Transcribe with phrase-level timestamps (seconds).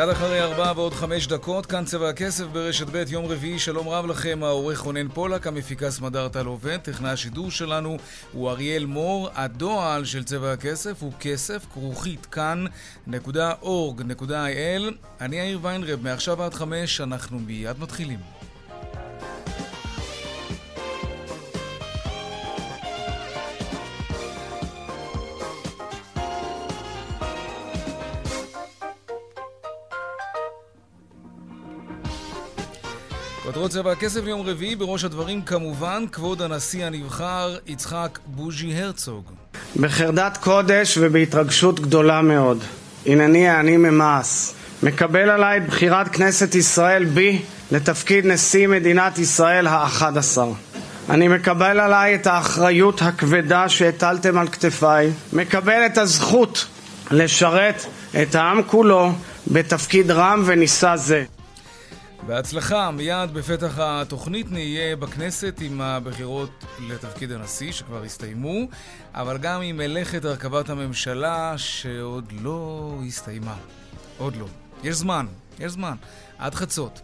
[0.00, 4.06] קצת אחרי ארבע ועוד חמש דקות, כאן צבע הכסף ברשת ב', יום רביעי, שלום רב
[4.06, 7.96] לכם, העורך רונן פולק, המפיקה סמדר טל עובד, טכנאי השידור שלנו
[8.32, 12.82] הוא אריאל מור, הדועל של צבע הכסף הוא כסף, כרוכית כאן.org.il.
[15.20, 18.39] אני יאיר ויינרב, מעכשיו עד חמש, אנחנו מיד מתחילים.
[33.60, 39.24] כותרות צבע הכסף ליום רביעי, בראש הדברים כמובן, כבוד הנשיא הנבחר יצחק בוז'י הרצוג.
[39.76, 42.64] בחרדת קודש ובהתרגשות גדולה מאוד,
[43.06, 44.50] הנני אני ממעש,
[44.82, 50.52] מקבל עליי את בחירת כנסת ישראל בי לתפקיד נשיא מדינת ישראל האחד עשר.
[51.10, 56.66] אני מקבל עליי את האחריות הכבדה שהטלתם על כתפיי, מקבל את הזכות
[57.10, 57.84] לשרת
[58.22, 59.12] את העם כולו
[59.46, 61.24] בתפקיד רם ונישא זה.
[62.26, 68.68] בהצלחה, מיד בפתח התוכנית נהיה בכנסת עם הבחירות לתפקיד הנשיא שכבר הסתיימו,
[69.14, 73.56] אבל גם עם מלאכת הרכבת הממשלה שעוד לא הסתיימה.
[74.18, 74.46] עוד לא.
[74.82, 75.26] יש זמן,
[75.58, 75.94] יש זמן.
[76.38, 77.00] עד חצות.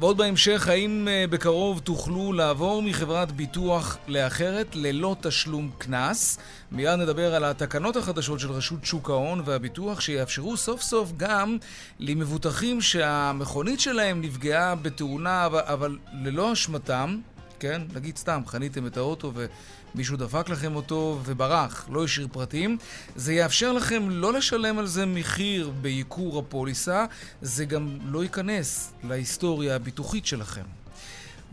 [0.00, 6.38] ועוד בהמשך, האם אה, בקרוב תוכלו לעבור מחברת ביטוח לאחרת ללא תשלום קנס?
[6.72, 11.56] מיד נדבר על התקנות החדשות של רשות שוק ההון והביטוח שיאפשרו סוף סוף גם
[11.98, 17.18] למבוטחים שהמכונית שלהם נפגעה בתאונה אבל ללא אשמתם,
[17.60, 17.82] כן?
[17.94, 19.46] נגיד סתם, חניתם את האוטו ו...
[19.94, 22.78] מישהו דפק לכם אותו וברח, לא השאיר פרטים.
[23.16, 27.04] זה יאפשר לכם לא לשלם על זה מחיר בייקור הפוליסה,
[27.42, 30.62] זה גם לא ייכנס להיסטוריה הביטוחית שלכם.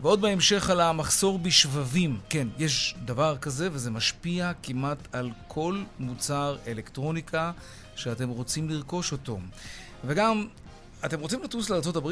[0.02, 2.20] ועוד בהמשך על המחסור בשבבים.
[2.28, 7.52] כן, יש דבר כזה וזה משפיע כמעט על כל מוצר אלקטרוניקה
[7.96, 9.38] שאתם רוצים לרכוש אותו.
[10.04, 10.46] וגם,
[11.04, 12.10] אתם רוצים לטוס לארה"ב?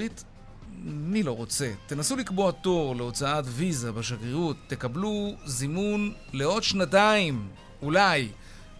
[0.84, 1.72] מי לא רוצה?
[1.86, 7.48] תנסו לקבוע תור להוצאת ויזה בשגרירות, תקבלו זימון לעוד שנתיים,
[7.82, 8.28] אולי.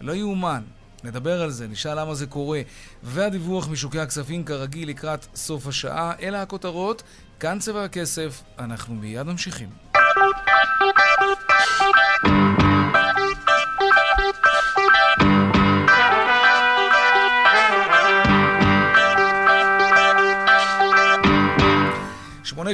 [0.01, 0.63] לא יאומן.
[1.05, 2.61] נדבר על זה, נשאל למה זה קורה.
[3.03, 6.13] והדיווח משוקי הכספים כרגיל לקראת סוף השעה.
[6.23, 7.03] אלה הכותרות,
[7.41, 9.69] כאן צבע הכסף, אנחנו מיד ממשיכים.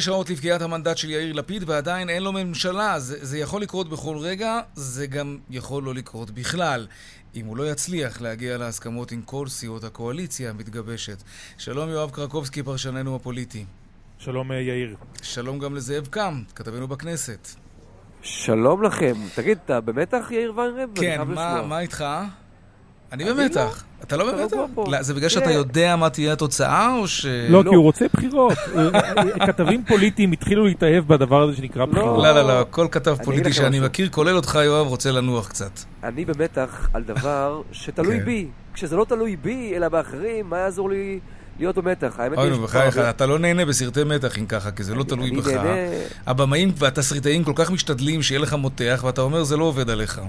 [0.01, 3.01] שמונה שעות לפקיעת המנדט של יאיר לפיד ועדיין אין לו ממשלה.
[3.01, 6.87] זה, זה יכול לקרות בכל רגע, זה גם יכול לא לקרות בכלל.
[7.35, 11.23] אם הוא לא יצליח להגיע להסכמות עם כל סיעות הקואליציה המתגבשת.
[11.59, 13.65] שלום יואב קרקובסקי, פרשננו הפוליטי.
[14.19, 14.97] שלום אה, יאיר.
[15.23, 17.49] שלום גם לזאב קם, כתבנו בכנסת.
[18.23, 19.15] שלום לכם.
[19.35, 20.91] תגיד, אתה במתח יאיר ויינרב?
[20.95, 22.05] כן, מה, מה איתך?
[23.13, 23.85] אני במתח.
[24.03, 24.57] אתה לא במתח?
[24.77, 27.27] לא, זה בגלל שאתה יודע מה תהיה התוצאה, או ש...
[27.49, 28.53] לא, כי הוא רוצה בחירות.
[29.47, 31.93] כתבים פוליטיים התחילו להתאהב בדבר הזה שנקרא לא.
[31.93, 32.25] בחירות.
[32.25, 35.71] לא, לא, לא, כל כתב פוליטי שאני מכיר, כולל אותך, יואב, רוצה לנוח קצת.
[36.05, 38.25] אני במתח על דבר שתלוי כן.
[38.25, 38.47] בי.
[38.75, 41.21] כשזה לא תלוי בי, אלא באחרים, מה יעזור לי...
[41.59, 42.21] להיות במתח.
[42.37, 45.49] אוי נו, בחייך, אתה לא נהנה בסרטי מתח אם ככה, כי זה לא תלוי בך.
[46.27, 50.21] הבמאים והתסריטאים כל כך משתדלים שיהיה לך מותח, ואתה אומר, זה לא עובד עליך.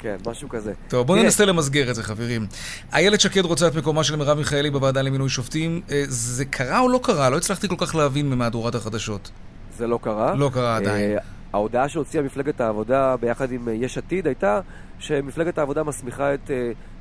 [0.00, 0.72] כן, משהו כזה.
[0.88, 2.46] טוב, בואו ננסה למסגר את זה, חברים.
[2.92, 5.80] איילת שקד רוצה את מקומה של מרב מיכאלי בוועדה למינוי שופטים.
[5.90, 7.30] אה, זה קרה או לא קרה?
[7.30, 9.30] לא הצלחתי כל כך להבין ממהדורת החדשות.
[9.76, 10.34] זה לא קרה.
[10.34, 11.10] לא קרה עדיין.
[11.10, 11.18] אה,
[11.52, 14.60] ההודעה שהוציאה מפלגת העבודה ביחד עם אה, יש עתיד הייתה
[14.98, 16.50] שמפלגת העבודה מסמיכה את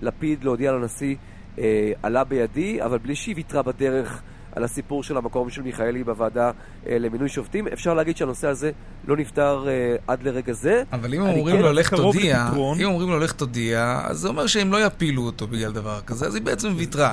[0.01, 1.15] לפיד להודיע לנשיא
[2.03, 4.21] עלה בידי, אבל בלי שהיא ויתרה בדרך
[4.55, 6.51] על הסיפור של המקום של מיכאלי בוועדה
[6.87, 7.67] אה, למינוי שופטים.
[7.67, 8.71] אפשר להגיד שהנושא הזה
[9.07, 10.83] לא נפתר אה, עד לרגע זה.
[10.93, 14.47] אבל אם אומרים כן לו לך תודיע, אם אומרים לו לך תודיע, אז זה אומר
[14.47, 17.11] שהם לא יפילו אותו בגלל דבר כזה, אז היא בעצם ויתרה.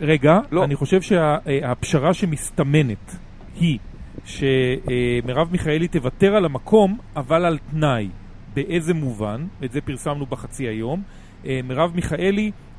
[0.00, 0.64] רגע, לא.
[0.64, 3.16] אני חושב שהפשרה שה, שמסתמנת
[3.60, 3.78] היא
[4.24, 8.08] שמרב מיכאלי תוותר על המקום, אבל על תנאי.
[8.54, 9.46] באיזה מובן?
[9.64, 11.02] את זה פרסמנו בחצי היום.
[11.46, 12.73] אה, מרב מיכאלי אה, אה, אה,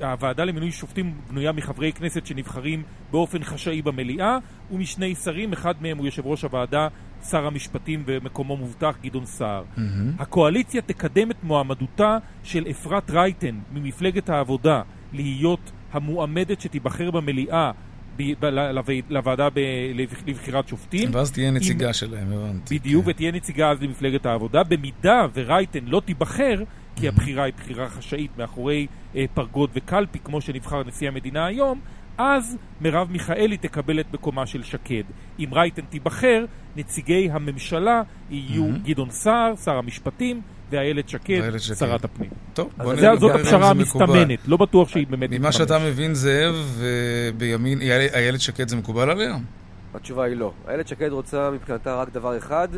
[0.00, 4.38] הוועדה למינוי שופטים בנויה מחברי כנסת שנבחרים באופן חשאי במליאה
[4.70, 6.88] ומשני שרים, אחד מהם הוא יושב ראש הוועדה
[7.30, 9.62] שר המשפטים ומקומו מובטח גדעון סער.
[9.76, 9.80] Mm-hmm.
[10.18, 14.82] הקואליציה תקדם את מועמדותה של אפרת רייטן ממפלגת העבודה
[15.12, 17.70] להיות המועמדת שתיבחר במליאה
[19.10, 19.48] לוועדה
[20.26, 21.08] לבחירת שופטים.
[21.12, 22.78] ואז תהיה נציגה שלהם, הבנתי.
[22.78, 23.10] בדיוק, כן.
[23.10, 24.62] ותהיה נציגה אז למפלגת העבודה.
[24.62, 26.62] במידה ורייטן לא תיבחר,
[27.00, 28.86] כי הבחירה היא בחירה חשאית מאחורי
[29.16, 31.80] אה, פרגוד וקלפי, כמו שנבחר נשיא המדינה היום,
[32.18, 35.02] אז מרב מיכאלי תקבל את מקומה של שקד.
[35.38, 36.44] אם רייטן תיבחר,
[36.76, 38.88] נציגי הממשלה יהיו mm-hmm.
[38.88, 40.40] גדעון סער, שר המשפטים,
[40.70, 42.30] ואיילת שקד, שקד, שרת הפנים.
[42.54, 45.30] טוב, בוא נראה זאת הפשרה המסתמנת, לא בטוח שהיא באמת...
[45.30, 46.82] ממה שאתה מבין, זאב,
[47.36, 47.80] בימין,
[48.14, 49.36] איילת שקד זה מקובל עליה?
[49.98, 50.52] התשובה היא לא.
[50.68, 52.68] איילת שקד רוצה מבחינתה רק דבר אחד,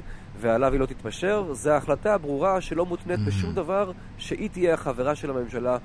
[0.40, 5.30] ועליו היא לא תתפשר, זה ההחלטה הברורה שלא מותנית בשום דבר שהיא תהיה החברה של
[5.30, 5.78] הממשלה,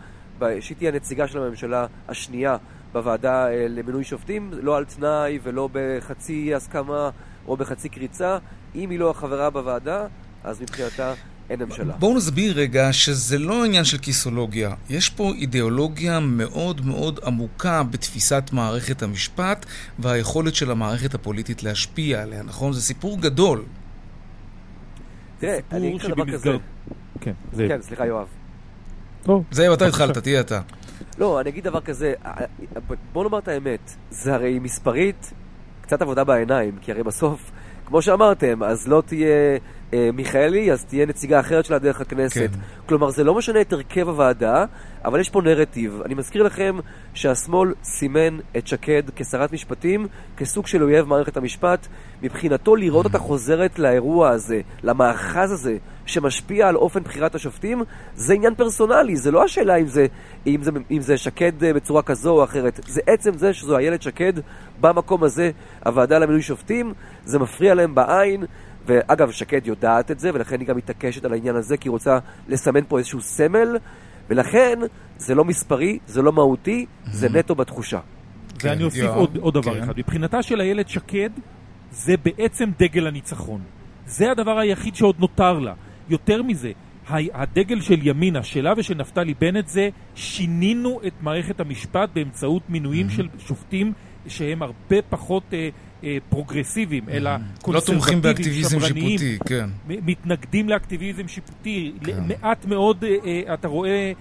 [0.60, 2.58] שהיא תהיה הנציגה של הממשלה השנייה
[2.94, 7.10] בוועדה אה, למינוי שופטים, לא על תנאי ולא בחצי הסכמה
[7.48, 8.38] או בחצי קריצה.
[8.76, 10.08] אם היא לא החברה בוועדה,
[10.44, 11.14] אז מבחינתה
[11.50, 11.94] אין ממשלה.
[12.00, 14.74] בואו נסביר רגע שזה לא עניין של כיסולוגיה.
[14.89, 19.65] יש פה אידיאולוגיה מאוד מאוד עמוקה בתפיסת מערכת המשפט
[20.00, 22.74] והיכולת של המערכת הפוליטית להשפיע עליה, נכון?
[22.74, 23.63] זה סיפור גדול.
[25.39, 26.51] תראה, אני אגיד לך דבר כזה.
[27.21, 27.65] כן, זה...
[27.68, 28.27] כן, סליחה, יואב.
[29.51, 30.62] זאב, אתה התחלת, תהיה אתה.
[31.18, 32.13] לא, אני אגיד דבר כזה,
[33.13, 35.33] בוא נאמר את האמת, זה הרי מספרית
[35.81, 37.51] קצת עבודה בעיניים, כי הרי בסוף,
[37.86, 39.57] כמו שאמרתם, אז לא תהיה
[40.13, 42.50] מיכאלי, אז תהיה נציגה אחרת שלה דרך הכנסת.
[42.51, 42.59] כן.
[42.86, 44.65] כלומר, זה לא משנה את הרכב הוועדה,
[45.06, 46.01] אבל יש פה נרטיב.
[46.06, 46.77] אני מזכיר לכם
[47.13, 50.07] שהשמאל סימן את שקד כשרת משפטים,
[50.38, 51.88] כסוג של אויב מערכת המשפט.
[52.21, 57.83] מבחינתו לראות אותה חוזרת לאירוע הזה, למאחז הזה, שמשפיע על אופן בחירת השופטים,
[58.15, 60.06] זה עניין פרסונלי, זה לא השאלה אם זה,
[60.48, 62.80] אם זה, אם זה שקד אה, בצורה כזו או אחרת.
[62.88, 64.33] זה עצם זה שזו איילת שקד
[64.81, 65.51] במקום הזה,
[65.86, 66.94] הוועדה למינוי שופטים,
[67.25, 68.45] זה מפריע להם בעין.
[68.86, 72.20] ואגב, שקד יודעת את זה, ולכן היא גם מתעקשת על העניין הזה, כי היא רוצה
[72.48, 73.78] לסמן פה איזשהו סמל,
[74.30, 74.80] ולכן
[75.18, 78.00] זה לא מספרי, זה לא מהותי, זה נטו בתחושה.
[78.64, 79.84] ואני אוסיף עוד, עוד דבר כן.
[79.84, 79.94] אחד.
[79.98, 81.30] מבחינתה של איילת שקד,
[81.92, 83.62] זה בעצם דגל הניצחון.
[84.06, 85.74] זה הדבר היחיד שעוד נותר לה.
[86.10, 86.72] יותר מזה,
[87.10, 93.28] הדגל של ימינה, שלה ושל נפתלי בנט זה שינינו את מערכת המשפט באמצעות מינויים של
[93.40, 93.94] שופטים
[94.28, 95.70] שהם הרבה פחות אה,
[96.30, 97.31] פרוגרסיביים, אלא
[97.62, 99.69] קונסרבטיביים, לא תומכים באקטיביזם שיפוטי, כן.
[99.88, 101.94] מתנגדים לאקטיביזם שיפוטי.
[102.04, 102.24] כן.
[102.28, 104.12] מעט מאוד אה, אה, אתה רואה,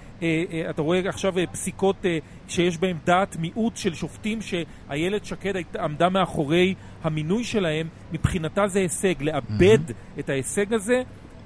[0.70, 2.04] אתה רואה עכשיו פסיקות
[2.48, 9.14] שיש בהן דעת מיעוט של שופטים שאיילת שקד עמדה מאחורי המינוי שלהם, מבחינתה זה הישג.
[9.20, 9.78] לאבד
[10.18, 11.02] את ההישג הזה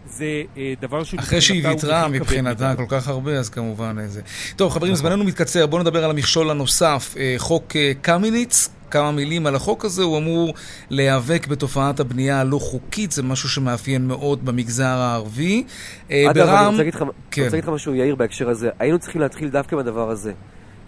[0.08, 1.14] זה אה, דבר ש...
[1.14, 4.20] אחרי שהיא ויתרה מבחינתה כל כך הרבה, אז כמובן זה.
[4.56, 5.05] טוב, חברים, נכון.
[5.08, 8.69] זמננו מתקצר, בואו נדבר על המכשול הנוסף, אה, חוק אה, קמיניץ.
[8.90, 10.55] כמה מילים על החוק הזה, הוא אמור
[10.90, 15.64] להיאבק בתופעת הבנייה הלא חוקית, זה משהו שמאפיין מאוד במגזר הערבי.
[16.10, 16.58] אגב, ברם...
[16.58, 17.43] אני רוצה להגיד לך, כן.
[17.43, 18.70] רוצה להגיד לך משהו, יאיר, בהקשר הזה.
[18.78, 20.32] היינו צריכים להתחיל דווקא בדבר הזה.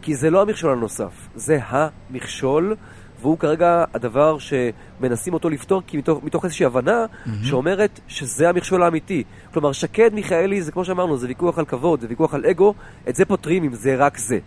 [0.02, 2.76] כי זה לא המכשול הנוסף, זה המכשול.
[3.20, 7.30] והוא כרגע הדבר שמנסים אותו לפתור כי מתוך, מתוך איזושהי הבנה mm-hmm.
[7.42, 9.24] שאומרת שזה המכשול האמיתי.
[9.52, 12.74] כלומר, שקד מיכאלי זה כמו שאמרנו, זה ויכוח על כבוד, זה ויכוח על אגו,
[13.08, 14.38] את זה פותרים אם זה רק זה.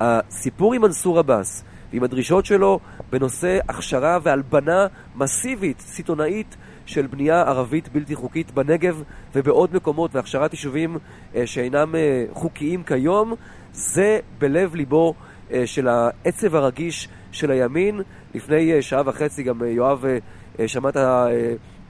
[0.00, 2.80] הסיפור עם מנסור עבאס ועם הדרישות שלו
[3.10, 4.86] בנושא הכשרה והלבנה
[5.16, 9.02] מסיבית, סיטונאית, של בנייה ערבית בלתי חוקית בנגב
[9.34, 10.98] ובעוד מקומות והכשרת יישובים
[11.34, 13.34] אה, שאינם אה, חוקיים כיום,
[13.72, 15.14] זה בלב ליבו
[15.64, 18.00] של העצב הרגיש של הימין.
[18.34, 20.04] לפני אה, שעה וחצי גם אה, יואב
[20.58, 20.88] אה, שמע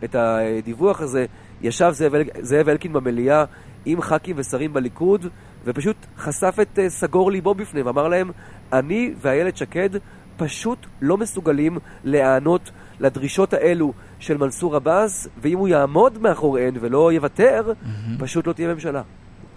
[0.04, 1.26] את הדיווח הזה.
[1.62, 3.44] ישב זאב, זאב אלקין במליאה
[3.84, 5.26] עם ח"כים ושרים בליכוד,
[5.64, 8.30] ופשוט חשף את סגור ליבו בפניהם, אמר להם,
[8.72, 9.90] אני ואיילת שקד
[10.36, 12.70] פשוט לא מסוגלים להיענות
[13.00, 18.18] לדרישות האלו של מנסור עבאס, ואם הוא יעמוד מאחוריהן ולא יוותר, mm-hmm.
[18.18, 19.02] פשוט לא תהיה ממשלה.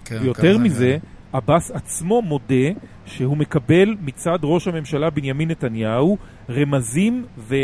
[0.05, 0.97] כן, יותר מזה,
[1.33, 2.69] עבאס עצמו מודה
[3.05, 6.17] שהוא מקבל מצד ראש הממשלה בנימין נתניהו
[6.49, 7.57] רמזים אה,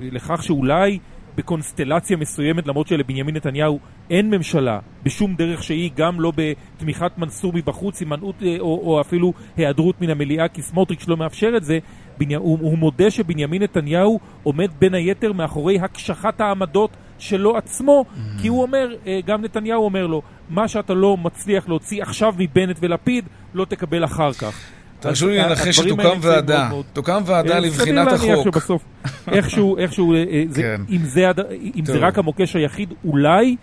[0.00, 0.98] ולכך שאולי
[1.36, 3.78] בקונסטלציה מסוימת, למרות שלבנימין נתניהו
[4.10, 9.32] אין ממשלה בשום דרך שהיא, גם לא בתמיכת מנסור מבחוץ, הימנעות אה, או, או אפילו
[9.56, 11.78] היעדרות מן המליאה, כי סמוטריץ' לא מאפשר את זה,
[12.18, 18.42] בני, הוא, הוא מודה שבנימין נתניהו עומד בין היתר מאחורי הקשחת העמדות שלו עצמו, mm-hmm.
[18.42, 22.76] כי הוא אומר, אה, גם נתניהו אומר לו, מה שאתה לא מצליח להוציא עכשיו מבנט
[22.80, 24.60] ולפיד, לא תקבל אחר כך.
[25.00, 28.18] תרשו לי לנחש שתוקם ועדה, תוקם ועדה לבחינת החוק.
[28.18, 28.82] סביר להניח שבסוף,
[29.28, 30.80] איכשהו, איכשהו, אה, אה, כן.
[31.76, 33.56] אם זה רק המוקש היחיד, אולי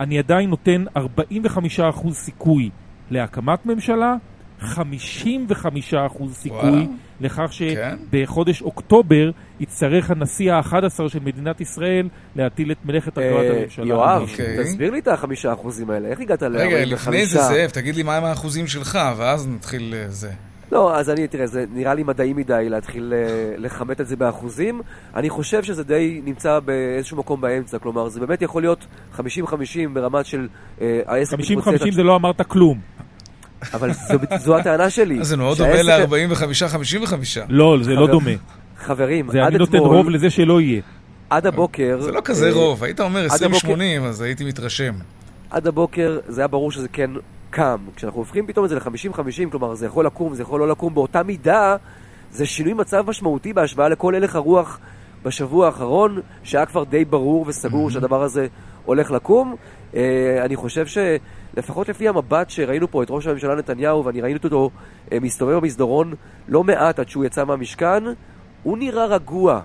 [0.00, 2.70] אני עדיין נותן 45% סיכוי
[3.10, 4.14] להקמת ממשלה,
[4.62, 4.74] 55%
[6.32, 6.88] סיכוי.
[7.20, 8.64] לכך שבחודש כן?
[8.64, 13.86] אוקטובר יצטרך הנשיא ה-11 של מדינת ישראל להטיל את מלאכת הרכבת אה, הממשלה.
[13.86, 14.64] יואב, אוקיי.
[14.64, 16.58] תסביר לי את החמישה אחוזים האלה, איך הגעת ל-45?
[16.58, 20.30] רגע, לפני זה זאב, תגיד לי מהם האחוזים שלך, ואז נתחיל אה, זה.
[20.72, 24.80] לא, אז אני, תראה, זה נראה לי מדעי מדי להתחיל אה, לכמת את זה באחוזים.
[25.16, 29.20] אני חושב שזה די נמצא באיזשהו מקום באמצע, כלומר, זה באמת יכול להיות 50-50
[29.92, 30.48] ברמת של...
[30.78, 30.82] 50-50
[31.90, 32.80] זה לא אמרת כלום.
[33.74, 35.24] אבל זו, זו הטענה שלי.
[35.24, 37.14] זה מאוד דומה ל-45-55.
[37.48, 38.30] לא, זה לא דומה.
[38.78, 40.82] חברים, זה אני נותן רוב לזה שלא יהיה.
[41.30, 42.00] עד הבוקר...
[42.00, 43.68] זה לא כזה אה, רוב, היית אומר 20-80,
[44.04, 44.94] אז הייתי מתרשם.
[45.50, 47.10] עד הבוקר זה היה ברור שזה כן
[47.50, 47.76] קם.
[47.96, 51.22] כשאנחנו הופכים פתאום את זה ל-50-50, כלומר זה יכול לקום, זה יכול לא לקום, באותה
[51.22, 51.76] מידה
[52.30, 54.78] זה שינוי מצב משמעותי בהשוואה לכל הלך הרוח
[55.22, 58.46] בשבוע האחרון, שהיה כבר די ברור וסגור שהדבר הזה
[58.84, 59.56] הולך לקום.
[59.94, 60.86] אה, אני חושב
[61.54, 64.70] שלפחות לפי המבט שראינו פה את ראש הממשלה נתניהו, ואני ראיתי אותו
[65.12, 66.14] אה, מסתובב במסדרון
[66.48, 68.04] לא מעט עד שהוא יצא מהמשכן,
[68.62, 69.60] הוא נראה רגוע.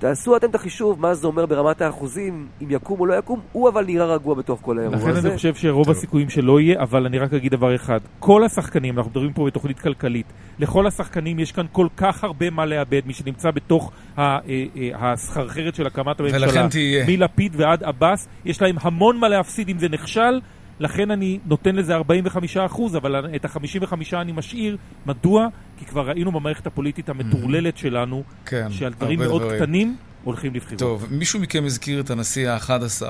[0.00, 3.68] תעשו אתם את החישוב מה זה אומר ברמת האחוזים, אם יקום או לא יקום, הוא
[3.68, 5.10] אבל נראה רגוע בתוך כל האירוע הזה.
[5.10, 5.96] לכן אני חושב שרוב טוב.
[5.96, 7.98] הסיכויים שלא יהיה, אבל אני רק אגיד דבר אחד.
[8.18, 10.26] כל השחקנים, אנחנו מדברים פה בתוכנית כלכלית,
[10.58, 15.74] לכל השחקנים יש כאן כל כך הרבה מה לאבד, מי שנמצא בתוך אה, אה, הסחרחרת
[15.74, 16.68] של הקמת הממשלה.
[17.06, 20.40] מלפיד ועד עבאס, יש להם המון מה להפסיד אם זה נכשל.
[20.80, 24.76] לכן אני נותן לזה 45 אחוז, אבל את ה-55 אני משאיר.
[25.06, 25.48] מדוע?
[25.78, 29.62] כי כבר ראינו במערכת הפוליטית המטורללת שלנו, כן, שעל דברים מאוד דברים.
[29.62, 30.78] קטנים הולכים לבחירות.
[30.78, 33.02] טוב, מישהו מכם הזכיר את הנשיא ה-11,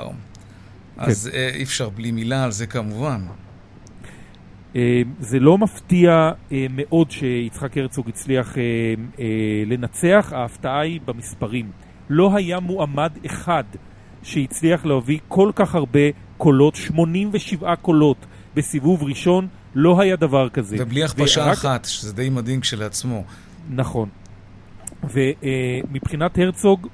[0.97, 1.37] אז כן.
[1.37, 3.21] אה, אי אפשר בלי מילה על זה כמובן.
[4.75, 8.55] אה, זה לא מפתיע אה, מאוד שיצחק הרצוג הצליח
[9.65, 11.71] לנצח, ההפתעה היא במספרים.
[12.09, 13.63] לא היה מועמד אחד
[14.23, 15.99] שהצליח להביא כל כך הרבה
[16.41, 20.75] קולות, 87 קולות בסיבוב ראשון, לא היה דבר כזה.
[20.79, 21.51] ובלי הכפשה ורק...
[21.51, 23.23] אחת, שזה די מדהים כשלעצמו.
[23.69, 24.09] נכון.
[25.03, 26.87] ומבחינת הרצוג,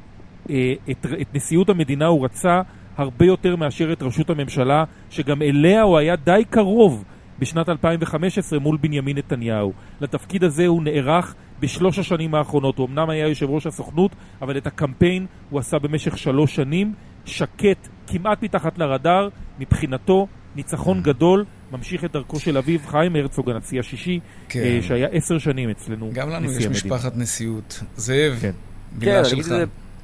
[0.50, 2.62] אה, את, את נשיאות המדינה הוא רצה
[2.98, 7.04] הרבה יותר מאשר את ראשות הממשלה, שגם אליה הוא היה די קרוב
[7.40, 9.74] בשנת 2015 מול בנימין נתניהו.
[10.02, 12.78] לתפקיד הזה הוא נערך בשלוש השנים האחרונות.
[12.78, 14.12] הוא אמנם היה יושב ראש הסוכנות,
[14.42, 16.94] אבל את הקמפיין הוא עשה במשך שלוש שנים.
[17.28, 19.30] שקט, כמעט מתחת לרדאר,
[19.60, 24.20] מבחינתו ניצחון גדול, ממשיך את דרכו של אביו חיים הרצוג, הנשיא השישי,
[24.50, 24.60] כן.
[24.60, 26.10] אה, שהיה עשר שנים אצלנו.
[26.14, 27.84] גם לנו יש משפחת נשיאות.
[27.96, 28.52] זאב, כן.
[29.00, 29.54] מילה כן, שלך.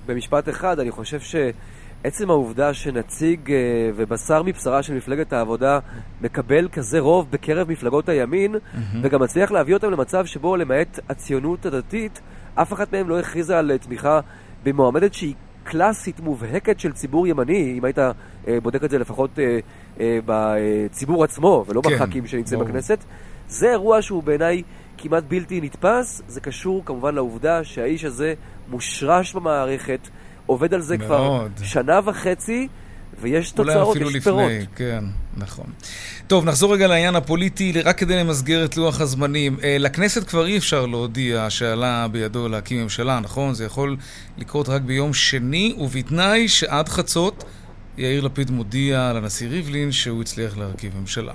[0.05, 3.55] במשפט אחד, אני חושב שעצם העובדה שנציג אה,
[3.95, 5.79] ובשר מבשרה של מפלגת העבודה
[6.21, 8.77] מקבל כזה רוב בקרב מפלגות הימין, mm-hmm.
[9.01, 12.21] וגם מצליח להביא אותם למצב שבו למעט הציונות הדתית,
[12.55, 14.19] אף אחת מהם לא הכריזה על תמיכה
[14.63, 18.13] במועמדת שהיא קלאסית מובהקת של ציבור ימני, אם היית אה,
[18.63, 19.59] בודק את זה לפחות אה,
[19.99, 23.03] אה, בציבור עצמו, ולא כן, בח"כים שנמצאים בכנסת.
[23.47, 24.63] זה אירוע שהוא בעיניי
[24.97, 26.21] כמעט בלתי נתפס.
[26.27, 28.33] זה קשור כמובן לעובדה שהאיש הזה
[28.69, 30.09] מושרש במערכת,
[30.45, 31.51] עובד על זה מאוד.
[31.55, 32.67] כבר שנה וחצי.
[33.23, 34.27] ויש תוצאות, יש פירות.
[34.27, 35.03] אולי אפילו לפני, כן,
[35.37, 35.65] נכון.
[36.27, 39.57] טוב, נחזור רגע לעניין הפוליטי, רק כדי למסגר את לוח הזמנים.
[39.63, 43.53] אה, לכנסת כבר אי אפשר להודיע שעלה בידו להקים ממשלה, נכון?
[43.53, 43.97] זה יכול
[44.37, 47.43] לקרות רק ביום שני, ובתנאי שעד חצות
[47.97, 51.33] יאיר לפיד מודיע לנשיא ריבלין שהוא הצליח להרכיב ממשלה.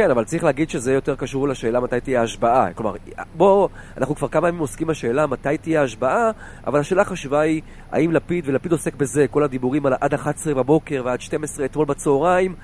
[0.00, 2.72] כן, אבל צריך להגיד שזה יותר קשור לשאלה מתי תהיה ההשבעה.
[2.72, 2.96] כלומר,
[3.34, 6.30] בואו, אנחנו כבר כמה ימים עוסקים בשאלה מתי תהיה ההשבעה,
[6.66, 11.02] אבל השאלה החשובה היא, האם לפיד, ולפיד עוסק בזה, כל הדיבורים על עד 11 בבוקר
[11.04, 12.54] ועד 12 אתמול בצהריים,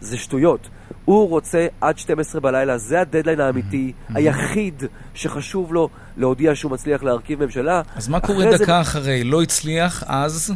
[0.00, 0.68] זה שטויות.
[1.04, 4.82] הוא רוצה עד 12 בלילה, זה הדדליין האמיתי, היחיד
[5.14, 7.82] שחשוב לו להודיע שהוא מצליח להרכיב ממשלה.
[7.96, 8.80] אז מה קורה דקה זה...
[8.80, 9.24] אחרי?
[9.24, 10.54] לא הצליח, אז...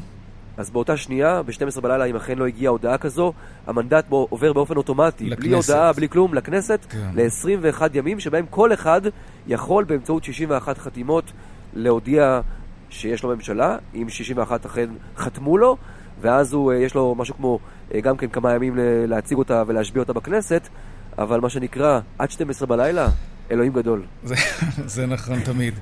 [0.61, 3.33] אז באותה שנייה, ב-12 בלילה, אם אכן לא הגיעה הודעה כזו,
[3.67, 5.41] המנדט בו עובר באופן אוטומטי, לכנסת.
[5.41, 7.11] בלי הודעה, בלי כלום, לכנסת, כן.
[7.15, 9.01] ל-21 ימים, שבהם כל אחד
[9.47, 11.33] יכול באמצעות 61 חתימות
[11.75, 12.41] להודיע
[12.91, 15.77] שיש לו ממשלה, אם 61 אכן חתמו לו,
[16.21, 17.59] ואז הוא, אה, יש לו משהו כמו
[17.95, 18.75] אה, גם כן כמה ימים
[19.07, 20.69] להציג אותה ולהשביע אותה בכנסת,
[21.19, 23.09] אבל מה שנקרא, עד 12 בלילה,
[23.51, 24.03] אלוהים גדול.
[24.25, 24.35] זה,
[24.87, 25.75] זה נכון תמיד.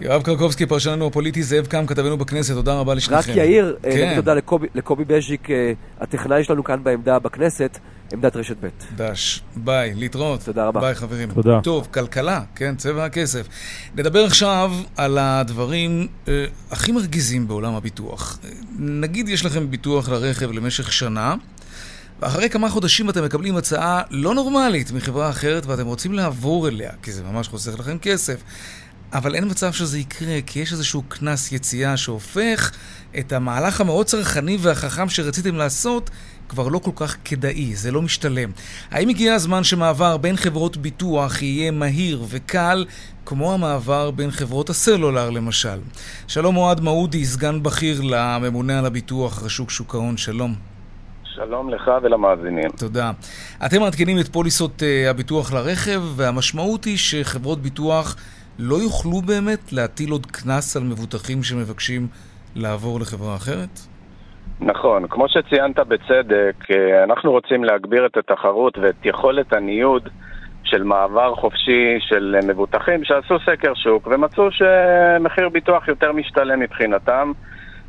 [0.00, 3.30] יואב קרקובסקי, פרשננו הפוליטי, זאב קם, כתבנו בכנסת, תודה רבה לשניכם.
[3.30, 4.12] רק יאיר, אה, כן.
[4.16, 7.78] תודה לקובי, לקובי בז'יק, אה, הטכנאי שלנו כאן בעמדה בכנסת,
[8.12, 8.68] עמדת רשת ב'.
[8.96, 10.40] דש, ביי, להתראות.
[10.44, 10.80] תודה רבה.
[10.80, 11.30] ביי חברים.
[11.30, 11.60] תודה.
[11.62, 13.48] טוב, כלכלה, כן, צבע הכסף.
[13.96, 18.38] נדבר עכשיו על הדברים אה, הכי מרגיזים בעולם הביטוח.
[18.78, 21.34] נגיד יש לכם ביטוח לרכב למשך שנה,
[22.20, 27.12] ואחרי כמה חודשים אתם מקבלים הצעה לא נורמלית מחברה אחרת ואתם רוצים לעבור אליה, כי
[27.12, 28.42] זה ממש חוסך לכם כסף.
[29.12, 32.72] אבל אין מצב שזה יקרה, כי יש איזשהו קנס יציאה שהופך
[33.18, 36.10] את המהלך המאוד צרכני והחכם שרציתם לעשות
[36.48, 38.50] כבר לא כל כך כדאי, זה לא משתלם.
[38.90, 42.84] האם הגיע הזמן שמעבר בין חברות ביטוח יהיה מהיר וקל,
[43.26, 45.80] כמו המעבר בין חברות הסלולר למשל?
[46.26, 50.77] שלום אוהד מעודי, סגן בכיר לממונה על הביטוח, רשות שוק ההון, שלום.
[51.38, 52.70] שלום לך ולמאזינים.
[52.78, 53.10] תודה.
[53.66, 58.16] אתם מעדכנים את פוליסות uh, הביטוח לרכב, והמשמעות היא שחברות ביטוח
[58.58, 62.06] לא יוכלו באמת להטיל עוד קנס על מבוטחים שמבקשים
[62.56, 63.68] לעבור לחברה אחרת?
[64.60, 70.08] נכון, כמו שציינת בצדק, אה, אנחנו רוצים להגביר את התחרות ואת יכולת הניוד
[70.64, 77.32] של מעבר חופשי של מבוטחים שעשו סקר שוק ומצאו שמחיר ביטוח יותר משתלם מבחינתם.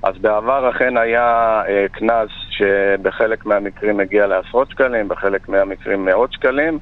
[0.04, 6.80] אז בעבר אכן היה אה, קנס שבחלק מהמקרים הגיע לעשרות שקלים, בחלק מהמקרים מאות שקלים.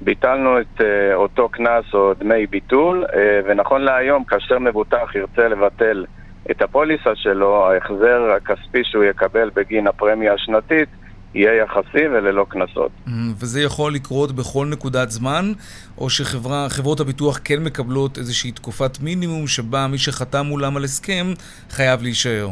[0.00, 6.04] ביטלנו את אה, אותו קנס או דמי ביטול, אה, ונכון להיום, כאשר מבוטח ירצה לבטל
[6.50, 10.88] את הפוליסה שלו, ההחזר הכספי שהוא יקבל בגין הפרמיה השנתית
[11.34, 12.90] יהיה יחסי וללא קנסות.
[13.06, 13.10] Mm,
[13.40, 15.52] וזה יכול לקרות בכל נקודת זמן,
[15.98, 21.26] או שחברות הביטוח כן מקבלות איזושהי תקופת מינימום שבה מי שחתם מולם על הסכם
[21.70, 22.48] חייב להישאר?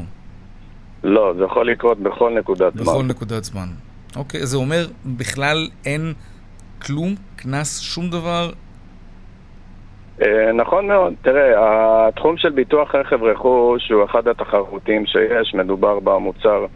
[1.04, 2.82] לא, זה יכול לקרות בכל נקודת זמן.
[2.82, 3.68] בכל נקודת זמן.
[4.16, 6.12] אוקיי, זה אומר בכלל אין
[6.87, 8.50] כלום, קנס, שום דבר?
[10.22, 11.14] אה, נכון מאוד.
[11.22, 11.52] תראה,
[12.08, 16.66] התחום של ביטוח רכב רכוש הוא אחד התחרותיים שיש, מדובר במוצר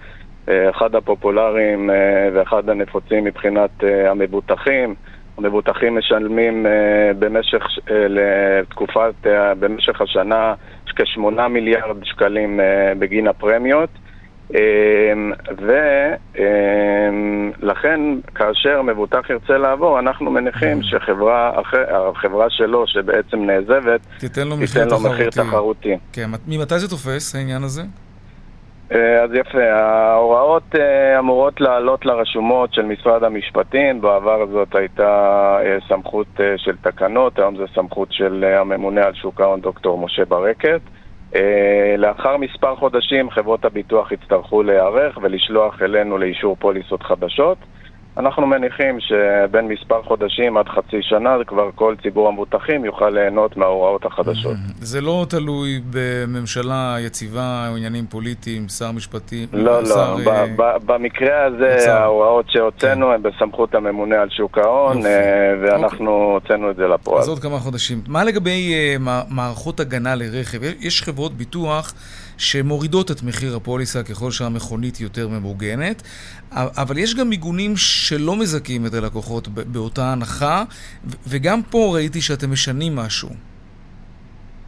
[0.49, 1.97] אחד הפופולריים אה,
[2.35, 3.71] ואחד הנפוצים מבחינת
[4.11, 4.95] המבוטחים.
[5.39, 6.67] המבוטחים משלמים
[7.19, 9.15] במשך, לתקופת,
[9.59, 10.55] במשך השנה
[10.87, 12.61] כ-8 מיליארד שקלים
[12.99, 13.91] בגין הפרמיות.
[17.61, 18.01] ולכן
[18.35, 21.53] כאשר מבוטח ירצה לעבור, אנחנו מניחים שחברה
[21.91, 25.31] החברה שלו שבעצם נעזבת, תיתן לו מחיר תחרותי.
[25.31, 25.97] תחרותי.
[26.13, 27.83] כן, ממתי זה תופס העניין הזה?
[28.93, 35.79] אה, אז יפה, ההוראות אה, אמורות לעלות לרשומות של משרד המשפטים, בעבר זאת הייתה אה,
[35.89, 40.81] סמכות של תקנות, היום זו סמכות של הממונה על שוק ההון דוקטור משה ברקת.
[41.99, 47.59] לאחר מספר חודשים חברות הביטוח יצטרכו להיערך ולשלוח אלינו לאישור פוליסות חדשות.
[48.17, 54.05] אנחנו מניחים שבין מספר חודשים עד חצי שנה כבר כל ציבור המבוטחים יוכל ליהנות מההוראות
[54.05, 54.57] החדשות.
[54.81, 59.49] זה לא תלוי בממשלה יציבה או עניינים פוליטיים, שר משפטים?
[59.53, 60.19] לא, לא.
[60.27, 61.95] אה, במקרה הזה.
[61.95, 63.13] ההוראות שהוצאנו כן.
[63.13, 65.07] הן בסמכות הממונה על שוק ההון.
[65.07, 66.35] אה, ואנחנו אוקיי.
[66.35, 67.23] הוצאנו את זה לפועל.
[67.23, 68.01] אז עוד כמה חודשים.
[68.09, 70.59] מה לגבי uh, מערכות הגנה לרכב?
[70.81, 71.95] יש חברות ביטוח
[72.39, 76.03] שמורידות את מחיר הפוליסה ככל שהמכונית יותר ממוגנת,
[76.53, 80.63] אבל יש גם מיגונים שלא מזכים את הלקוחות באותה הנחה,
[81.29, 83.29] וגם פה ראיתי שאתם משנים משהו.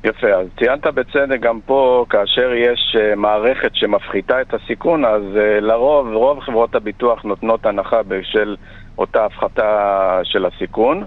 [0.05, 5.61] יפה, אז ציינת בצדק גם פה, כאשר יש uh, מערכת שמפחיתה את הסיכון, אז uh,
[5.61, 8.57] לרוב, רוב חברות הביטוח נותנות הנחה בשל
[8.99, 11.05] אותה הפחתה של הסיכון.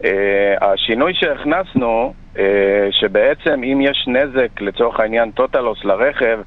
[0.00, 0.04] Uh,
[0.60, 2.25] השינוי שהכנסנו אה,
[2.90, 6.40] שבעצם אם יש נזק, לצורך העניין טוטלוס לרכב,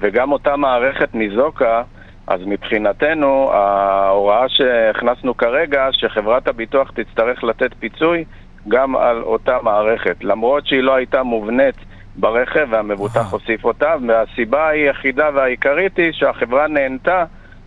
[0.00, 1.82] וגם אותה מערכת ניזוקה,
[2.26, 8.24] אז מבחינתנו ההוראה שהכנסנו כרגע, שחברת הביטוח תצטרך לתת פיצוי
[8.68, 11.76] גם על אותה מערכת, למרות שהיא לא הייתה מובנית
[12.16, 17.24] ברכב והמבוטח הוסיף אותה, והסיבה היחידה והעיקרית היא שהחברה נהנתה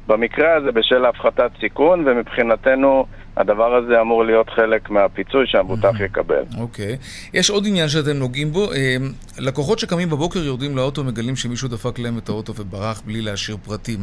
[0.07, 3.05] במקרה הזה בשל הפחתת סיכון, ומבחינתנו
[3.37, 6.43] הדבר הזה אמור להיות חלק מהפיצוי שהמבוטח יקבל.
[6.59, 6.93] אוקיי.
[6.93, 7.29] Okay.
[7.33, 8.71] יש עוד עניין שאתם נוגעים בו.
[8.73, 8.95] אה,
[9.39, 13.99] לקוחות שקמים בבוקר יורדים לאוטו, מגלים שמישהו דפק להם את האוטו וברח בלי להשאיר פרטים.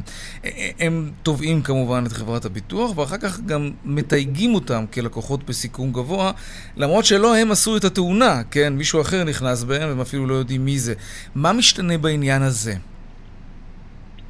[0.81, 6.31] הם תובעים כמובן את חברת הביטוח, ואחר כך גם מתייגים אותם כלקוחות בסיכון גבוה,
[6.77, 8.73] למרות שלא הם עשו את התאונה, כן?
[8.73, 10.95] מישהו אחר נכנס בהם, הם אפילו לא יודעים מי זה.
[11.35, 12.73] מה משתנה בעניין הזה?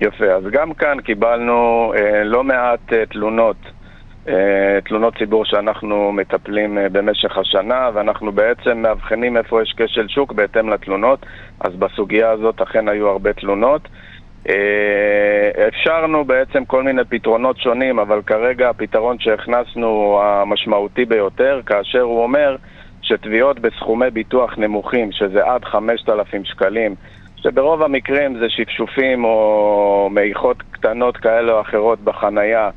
[0.01, 3.57] יפה, אז גם כאן קיבלנו אה, לא מעט אה, תלונות
[4.85, 10.69] תלונות ציבור שאנחנו מטפלים אה, במשך השנה ואנחנו בעצם מאבחנים איפה יש כשל שוק בהתאם
[10.69, 11.27] לתלונות.
[11.61, 13.89] אז בסוגיה הזאת אכן היו הרבה תלונות.
[14.49, 22.01] אה, אפשרנו בעצם כל מיני פתרונות שונים אבל כרגע הפתרון שהכנסנו הוא המשמעותי ביותר כאשר
[22.01, 22.57] הוא אומר
[23.03, 26.95] שתביעות בסכומי ביטוח נמוכים שזה עד 5,000 שקלים
[27.37, 32.71] שברוב המקרים זה שפשופים או מעיכות קטנות כאלה או אחרות בחנייה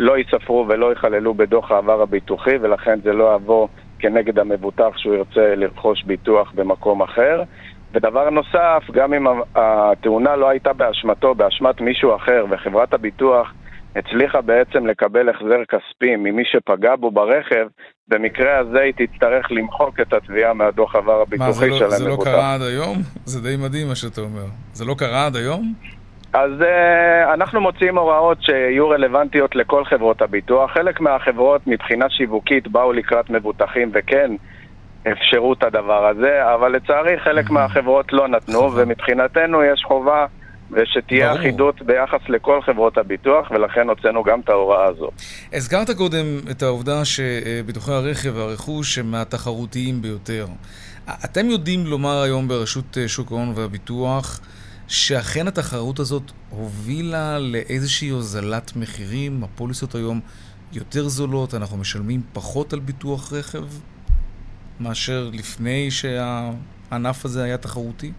[0.00, 5.54] לא ייספרו ולא ייכללו בדוח העבר הביטוחי ולכן זה לא יבוא כנגד המבוטח שהוא ירצה
[5.54, 7.42] לרכוש ביטוח במקום אחר.
[7.94, 13.52] ודבר נוסף, גם אם התאונה לא הייתה באשמתו, באשמת מישהו אחר, וחברת הביטוח
[13.96, 17.66] הצליחה בעצם לקבל החזר כספי ממי שפגע בו ברכב,
[18.08, 21.90] במקרה הזה היא תצטרך למחוק את התביעה מהדוח עבר הביטוחי של המבוטח.
[21.90, 22.96] מה, זה לא קרה עד היום?
[23.24, 24.46] זה די מדהים מה שאתה אומר.
[24.72, 25.74] זה לא קרה עד היום?
[26.32, 30.70] אז uh, אנחנו מוציאים הוראות שיהיו רלוונטיות לכל חברות הביטוח.
[30.70, 34.30] חלק מהחברות מבחינה שיווקית באו לקראת מבוטחים וכן
[35.12, 37.52] אפשרו את הדבר הזה, אבל לצערי חלק mm-hmm.
[37.52, 40.26] מהחברות לא נתנו, ומבחינתנו יש חובה
[40.70, 45.10] ושתהיה אחידות ביחס לכל חברות הביטוח, ולכן הוצאנו גם את ההוראה הזו.
[45.52, 50.46] הזכרת קודם את העובדה שביטוחי הרכב והרכוש הם מהתחרותיים ביותר.
[51.24, 54.40] אתם יודעים לומר היום ברשות שוק ההון והביטוח
[54.90, 59.44] שאכן התחרות הזאת הובילה לאיזושהי הוזלת מחירים?
[59.44, 60.20] הפוליסות היום
[60.72, 63.64] יותר זולות, אנחנו משלמים פחות על ביטוח רכב
[64.80, 68.12] מאשר לפני שהענף הזה היה תחרותי?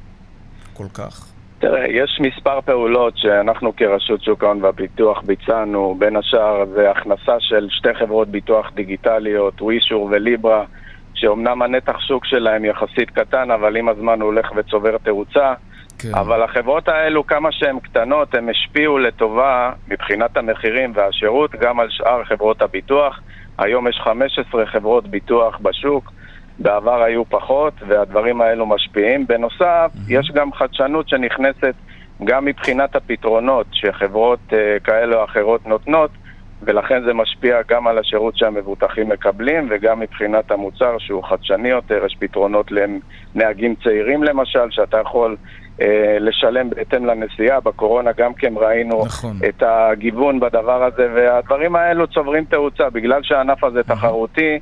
[0.74, 1.28] כל כך.
[1.60, 7.68] תראה, יש מספר פעולות שאנחנו כרשות שוק ההון והפיתוח ביצענו, בין השאר זה הכנסה של
[7.70, 10.66] שתי חברות ביטוח דיגיטליות, ווישור וליברה,
[11.14, 15.54] שאומנם הנתח שוק שלהם יחסית קטן, אבל עם הזמן הוא הולך וצובר תאוצה.
[16.02, 16.16] כן.
[16.16, 22.24] אבל החברות האלו, כמה שהן קטנות, הן השפיעו לטובה מבחינת המחירים והשירות גם על שאר
[22.24, 23.20] חברות הביטוח.
[23.58, 26.12] היום יש 15 חברות ביטוח בשוק.
[26.60, 29.28] בעבר היו פחות, והדברים האלו משפיעים.
[29.28, 30.14] בנוסף, mm-hmm.
[30.14, 31.74] יש גם חדשנות שנכנסת
[32.24, 36.12] גם מבחינת הפתרונות שחברות uh, כאלה או אחרות נותנות,
[36.62, 42.16] ולכן זה משפיע גם על השירות שהמבוטחים מקבלים וגם מבחינת המוצר שהוא חדשני יותר, יש
[42.20, 45.38] פתרונות לנהגים צעירים למשל, שאתה יכול
[46.20, 47.60] לשלם בהתאם לנסיעה.
[47.60, 49.38] בקורונה גם כן ראינו נכון.
[49.50, 52.90] את הגיוון בדבר הזה, והדברים האלו צוברים תאוצה.
[52.90, 54.60] בגלל שהענף הזה תחרותי,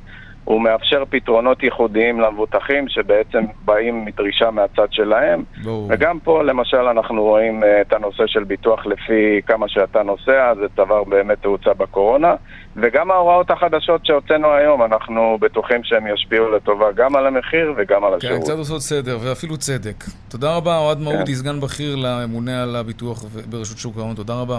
[0.50, 5.44] הוא מאפשר פתרונות ייחודיים למבוטחים שבעצם באים מדרישה מהצד שלהם.
[5.64, 5.86] בוא.
[5.90, 10.66] וגם פה למשל אנחנו רואים uh, את הנושא של ביטוח לפי כמה שאתה נוסע, זה
[10.76, 12.34] דבר באמת תאוצה בקורונה.
[12.76, 18.10] וגם ההוראות החדשות שהוצאנו היום, אנחנו בטוחים שהן ישפיעו לטובה גם על המחיר וגם על
[18.10, 18.38] כן, השירות.
[18.38, 20.04] כן, קצת עושות סדר ואפילו צדק.
[20.28, 21.04] תודה רבה, אוהד כן.
[21.04, 24.14] מעודי, סגן בכיר לממונה על הביטוח ברשות שוק ההון.
[24.14, 24.58] תודה רבה.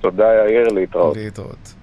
[0.00, 1.16] תודה, יאיר, להתראות.
[1.16, 1.77] להתראות.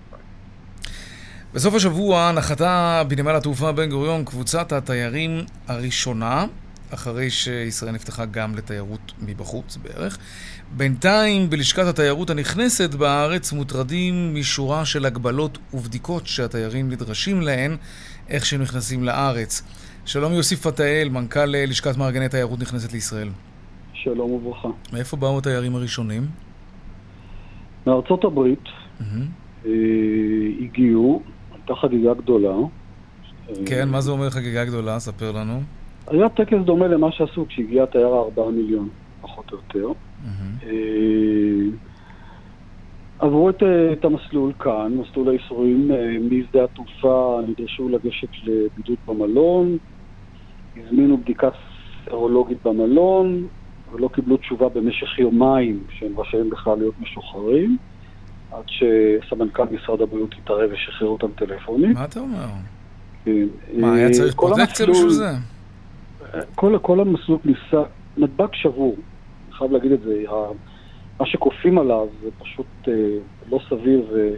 [1.55, 6.45] בסוף השבוע נחתה בנמל התעופה בן גוריון קבוצת התיירים הראשונה,
[6.93, 10.17] אחרי שישראל נפתחה גם לתיירות מבחוץ בערך.
[10.77, 17.75] בינתיים בלשכת התיירות הנכנסת בארץ מוטרדים משורה של הגבלות ובדיקות שהתיירים נדרשים להן
[18.29, 19.63] איך שהם נכנסים לארץ.
[20.05, 23.29] שלום יוסי פתאל, מנכ"ל לשכת מארגני תיירות נכנסת לישראל.
[23.93, 24.69] שלום וברכה.
[24.93, 26.27] מאיפה באו התיירים הראשונים?
[27.87, 28.63] מארצות הברית.
[28.99, 29.65] Mm-hmm.
[30.59, 31.23] הגיעו
[31.65, 32.55] הייתה חגיגה גדולה.
[33.65, 34.99] כן, מה זה אומר חגיגה גדולה?
[34.99, 35.61] ספר לנו.
[36.07, 38.89] היה טקס דומה למה שעשו כשהגיע התייר הארבעה מיליון,
[39.21, 39.87] פחות או יותר.
[40.63, 40.69] אה,
[43.19, 49.77] עברו את, את המסלול כאן, מסלול האיסורים אה, משדה התעופה, נדרשו לגשת לבידוד במלון,
[50.77, 51.49] הזמינו בדיקה
[52.05, 53.47] סרולוגית במלון,
[53.91, 57.77] ולא קיבלו תשובה במשך יומיים שהם רשאים בכלל להיות משוחררים.
[58.51, 61.97] עד שסמנכ"ל משרד הבריאות התערב ושחרר אותם טלפונית.
[61.97, 62.45] מה אתה אומר?
[63.25, 63.31] כן.
[63.73, 65.29] מה, היה צריך פרוטקציה בשביל זה?
[66.55, 67.83] כל, כל המסלול כניסה,
[68.17, 68.95] נדבק שבור,
[69.47, 70.23] אני חייב להגיד את זה.
[71.19, 72.93] מה שכופים עליו זה פשוט אה,
[73.51, 74.05] לא סביר.
[74.13, 74.29] ו...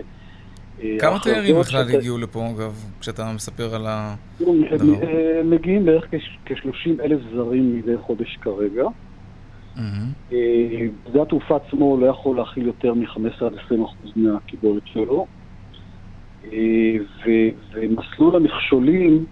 [0.84, 1.98] אה, כמה תיירים בכלל שאתה...
[1.98, 4.16] הגיעו לפה, אגב, כשאתה מספר על ה...
[4.40, 6.06] הם מגיעים בערך
[6.46, 8.84] כ-30 אלף זרים מדי חודש כרגע.
[10.32, 10.38] אה,
[11.10, 15.26] שדה התעופה עצמו לא יכול להכיל יותר מ-15 עד 20 אחוז מהקיבולת שלו.
[16.54, 16.96] אה,
[17.74, 19.26] ומסלול המכשולים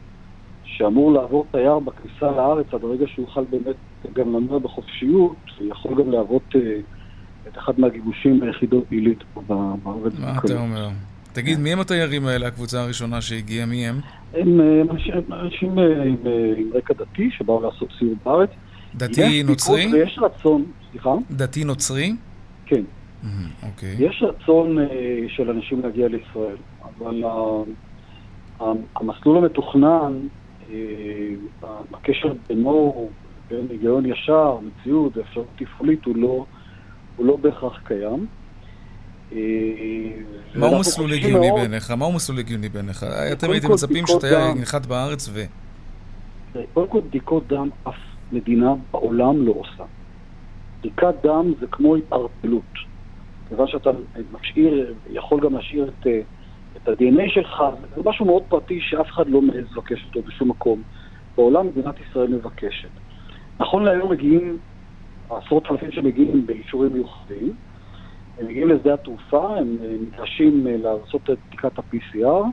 [0.63, 3.75] שאמור לעבור תייר בכניסה לארץ עד הרגע שהוא יוכל באמת
[4.13, 6.79] גם לנוע בחופשיות, ויכול גם להוות אה,
[7.47, 10.13] את אחד מהגיבושים ביחידות עילית פה בארץ.
[10.19, 10.89] מה אתה אומר?
[11.33, 13.65] תגיד, מי הם התיירים האלה, הקבוצה הראשונה שהגיעה?
[13.65, 13.95] מי הם?
[14.33, 14.59] הם
[15.31, 16.17] אנשים עם
[16.73, 18.49] רקע דתי שבאו לעשות סיור בארץ.
[18.97, 19.93] דתי נוצרי?
[19.93, 21.13] ויש רצון, סליחה?
[21.31, 22.15] דתי נוצרי?
[22.65, 22.81] כן.
[23.63, 23.95] אוקיי.
[23.99, 24.81] יש רצון uh,
[25.27, 28.63] של אנשים להגיע לישראל, אבל uh,
[28.95, 30.13] המסלול המתוכנן,
[30.69, 30.73] uh,
[31.93, 33.09] הקשר בינו,
[33.49, 36.45] בין היגיון ישר, מציאות ואפשרות תפעולית, הוא לא,
[37.15, 38.25] הוא לא בהכרח קיים.
[40.55, 41.91] מהו מסלול הגיוני בעיניך?
[41.91, 43.05] מהו מסלול הגיוני בעיניך?
[43.31, 45.43] אתם הייתם מצפים שאתה ינחת בארץ ו...
[46.73, 47.95] קודם כל בדיקות דם אף
[48.31, 49.83] מדינה בעולם לא עושה.
[50.79, 52.73] בדיקת דם זה כמו התערפלות.
[53.47, 53.89] כיוון שאתה
[54.31, 56.21] משאיר, יכול גם להשאיר את, אה,
[56.77, 57.63] את ה-DNA שלך,
[57.95, 60.81] זה משהו מאוד פרטי שאף אחד לא מעז לבקש אותו בשום מקום.
[61.37, 62.89] בעולם מדינת ישראל מבקשת.
[63.59, 64.57] נכון להיום מגיעים
[65.29, 67.53] עשרות אלפים שמגיעים באישורים מיוחדים,
[68.37, 72.45] הם מגיעים לשדה התעופה, הם אה, נדרשים אה, לעשות את בדיקת ה-PCR,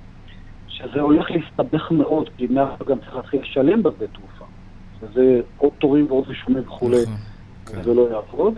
[0.68, 4.41] שזה הולך להסתבך מאוד, כי מעכשיו גם צריך להתחיל לשלם בשדה תעופה.
[5.02, 7.16] וזה עוד תורים ועוד רישומים וכולי, נכון,
[7.66, 7.82] כן.
[7.82, 8.54] זה לא יעבוד.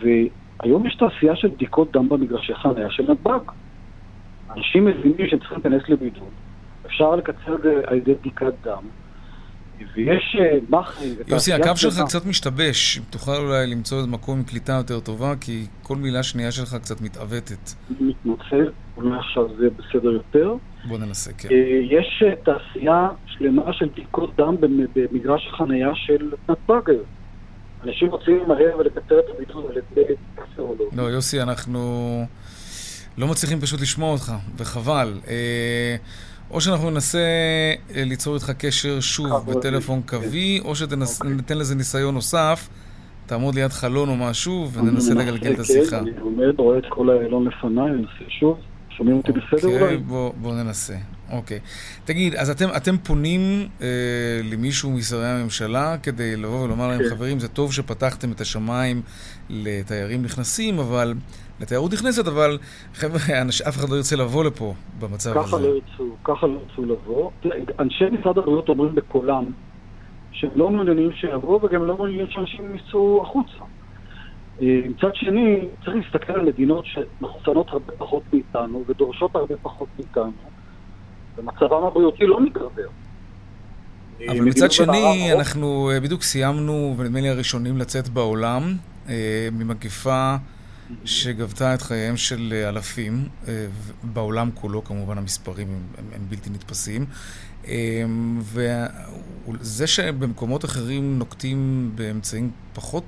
[0.00, 3.50] והיום יש תעשייה של בדיקות דם במגרשי חניה של נתב"ג.
[4.56, 6.30] אנשים מבינים שהם צריכים להיכנס לבידוד,
[6.86, 8.82] אפשר לקצר על ידי בדיקת דם,
[9.96, 10.36] ויש
[10.68, 11.14] מח"י...
[11.26, 15.34] יוסי, הקו שלך קצת משתבש, אם תוכל אולי למצוא איזה מקום עם קליטה יותר טובה,
[15.40, 17.72] כי כל מילה שנייה שלך קצת מתעוותת.
[18.00, 20.54] מתנצל, אולי עכשיו זה בסדר יותר.
[20.84, 21.48] בוא ננסה, כן.
[21.90, 24.56] יש תעשייה שלמה של בדיקות דם
[24.94, 27.04] במגרש החנייה של נתב"ג היום.
[27.84, 30.14] אנשים רוצים למהר ולקצר את הבידוד על ידי
[30.56, 30.88] סרולוג.
[30.96, 31.80] לא, יוסי, אנחנו
[33.18, 35.18] לא מצליחים פשוט לשמוע אותך, וחבל.
[36.54, 37.18] או שאנחנו ננסה
[37.94, 42.68] ליצור איתך קשר שוב בטלפון קווי, או שניתן לזה ניסיון נוסף,
[43.26, 45.98] תעמוד ליד חלון או משהו, וננסה לגלגל את השיחה.
[45.98, 48.58] אני עומד, רואה את כל האלון לפניי, ננסה שוב.
[48.96, 49.82] שומעים אותי בסדר אולי?
[49.82, 49.96] אוקיי,
[50.40, 50.94] בוא ננסה.
[51.30, 51.58] אוקיי.
[52.04, 53.86] תגיד, אז אתם, אתם פונים אה,
[54.44, 57.10] למישהו משרי הממשלה כדי לבוא ולומר להם, כן.
[57.10, 59.02] חברים, זה טוב שפתחתם את השמיים
[59.50, 61.14] לתיירים נכנסים, אבל...
[61.60, 62.58] לתיירות נכנסת, אבל
[62.94, 63.18] חבר'ה,
[63.68, 65.48] אף אחד לא ירצה לבוא לפה במצב ככה הזה.
[65.48, 67.30] ככה לא ירצו, ככה לא ירצו לבוא.
[67.78, 69.44] אנשי משרד הבריאות אומרים בקולם
[70.32, 73.64] שהם לא מעוניינים שיבואו וגם לא מעוניינים שאנשים ייצאו החוצה.
[74.62, 80.32] אה, מצד שני, צריך להסתכל על מדינות שמחוסנות הרבה פחות מאיתנו ודורשות הרבה פחות מאיתנו,
[81.36, 82.88] ומצבם הבריאותי לא מתגבר.
[84.20, 88.76] אה, אבל מצד שני, אנחנו אה, בדיוק סיימנו, ונדמה לי הראשונים לצאת בעולם,
[89.52, 90.36] ממגפה
[91.04, 93.28] שגבתה את חייהם של אלפים,
[94.02, 97.06] בעולם כולו, כמובן המספרים הם, הם בלתי נתפסים.
[99.58, 103.04] וזה שבמקומות אחרים נוקטים באמצעים פחות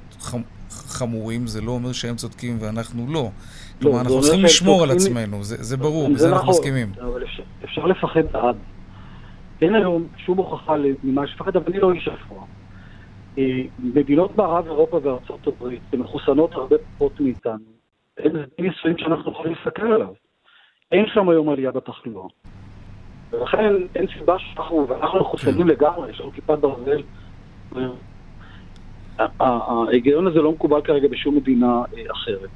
[0.70, 3.30] חמורים, זה לא אומר שהם צודקים ואנחנו לא.
[3.82, 6.92] כלומר, אנחנו צריכים לשמור על עצמנו, זה ברור, בזה אנחנו נכון, מסכימים.
[7.00, 7.24] אבל
[7.64, 8.56] אפשר לפחד עד.
[9.62, 12.44] אין היום שום הוכחה ממה שפחד, אבל אני לא איש אפוע.
[13.38, 13.44] אה,
[13.78, 17.75] מדינות מערב אירופה וארצות הברית, הן מחוסנות הרבה פחות מאיתנו.
[18.18, 20.12] אין ניסויים שאנחנו יכולים להסתכל עליו.
[20.92, 22.28] אין שם היום עלייה בתחלואה.
[23.30, 27.02] ולכן אין סיבה שאנחנו, ואנחנו מחוסנים לגמרי, יש לנו כיפת ברזל.
[29.40, 32.50] ההיגיון הזה לא מקובל כרגע בשום מדינה אה, אחרת.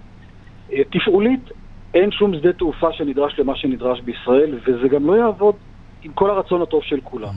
[0.72, 1.50] אה, תפעולית,
[1.94, 5.54] אין שום שדה תעופה שנדרש למה שנדרש בישראל, וזה גם לא יעבוד
[6.02, 7.32] עם כל הרצון הטוב של כולם.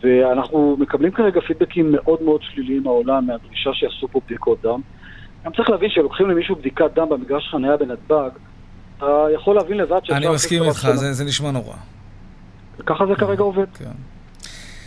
[0.00, 4.80] ואנחנו מקבלים כרגע פידבקים מאוד מאוד שליליים מהעולם, מהדרישה שיעשו פה בדיקות דם.
[5.44, 8.30] גם צריך להבין שלוקחים למישהו בדיקת דם במגרש חניה בנתב"ג,
[8.98, 10.16] אתה יכול להבין לבד שאפשר...
[10.16, 11.76] אני מסכים איתך, זה, זה נשמע נורא.
[12.86, 13.66] ככה זה כרגע עובד.
[13.74, 13.90] כן.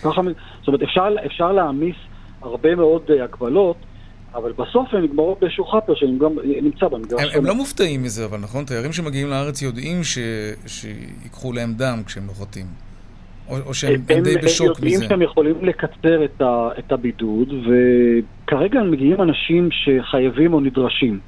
[0.03, 0.21] ככה,
[0.59, 1.95] זאת אומרת, אפשר, אפשר להעמיס
[2.41, 3.77] הרבה מאוד uh, הגבלות,
[4.33, 7.21] אבל בסוף הן נגמרות באיזשהו חאפר שנמצא במגרש.
[7.21, 8.65] הם, הם לא מופתעים מזה, אבל נכון?
[8.65, 10.17] תיירים שמגיעים לארץ יודעים ש...
[10.67, 12.65] שיקחו להם דם כשהם נוחתים.
[13.49, 14.87] או, או שהם הם, די בשוק מזה.
[14.87, 21.19] הם יודעים שהם יכולים לקצר את, ה, את הבידוד, וכרגע מגיעים אנשים שחייבים או נדרשים.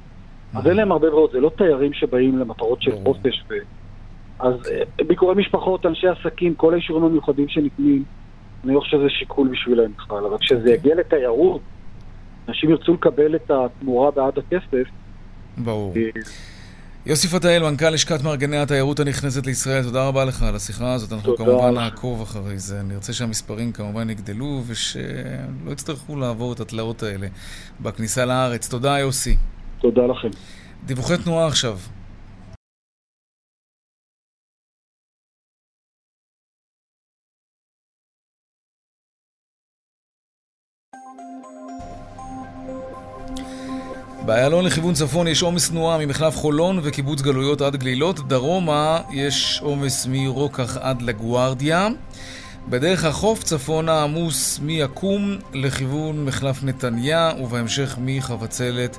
[0.54, 3.44] אז אין להם הרבה בריאות, זה לא תיירים שבאים למטרות של חופש.
[3.50, 3.54] ו...
[4.38, 8.04] אז אה, ביקורי משפחות, אנשי עסקים, כל האישורים המיוחדים שניתנים,
[8.64, 10.74] אני לא חושב שזה שיקול בשבילם בכלל, אבל כשזה אוקיי.
[10.74, 11.60] יגיע לתיירות,
[12.48, 14.88] אנשים ירצו לקבל את התמורה בעד הכסף.
[15.58, 15.94] ברור.
[17.06, 21.12] יוסי פתאל, מנכ"ל לשכת מארגני התיירות הנכנסת לישראל, תודה רבה לך על השיחה הזאת.
[21.12, 22.82] אנחנו כמובן נעקוב אחרי זה.
[22.82, 27.26] נרצה שהמספרים כמובן יגדלו ושלא יצטרכו לעבור את התלאות האלה
[27.80, 28.68] בכניסה לארץ.
[28.68, 29.36] תודה, יוסי.
[29.78, 30.28] תודה לכם.
[30.86, 31.78] דיווחי תנועה עכשיו.
[44.30, 48.28] באיילון לכיוון צפון יש עומס תנועה ממחלף חולון וקיבוץ גלויות עד גלילות.
[48.28, 51.88] דרומה יש עומס מרוקח עד לגוארדיה.
[52.68, 58.98] בדרך החוף צפונה עמוס מיקום לכיוון מחלף נתניה ובהמשך מחבצלת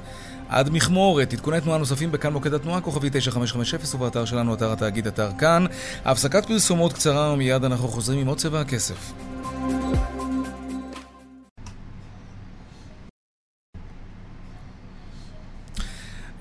[0.49, 1.33] עד מכמורת.
[1.33, 5.65] עדכוני תנועה נוספים בכאן מוקד התנועה, כוכבי 9550 ובאתר שלנו, אתר התאגיד, אתר כאן.
[6.05, 9.13] הפסקת פרסומות קצרה ומיד אנחנו חוזרים עם עוד צבע הכסף.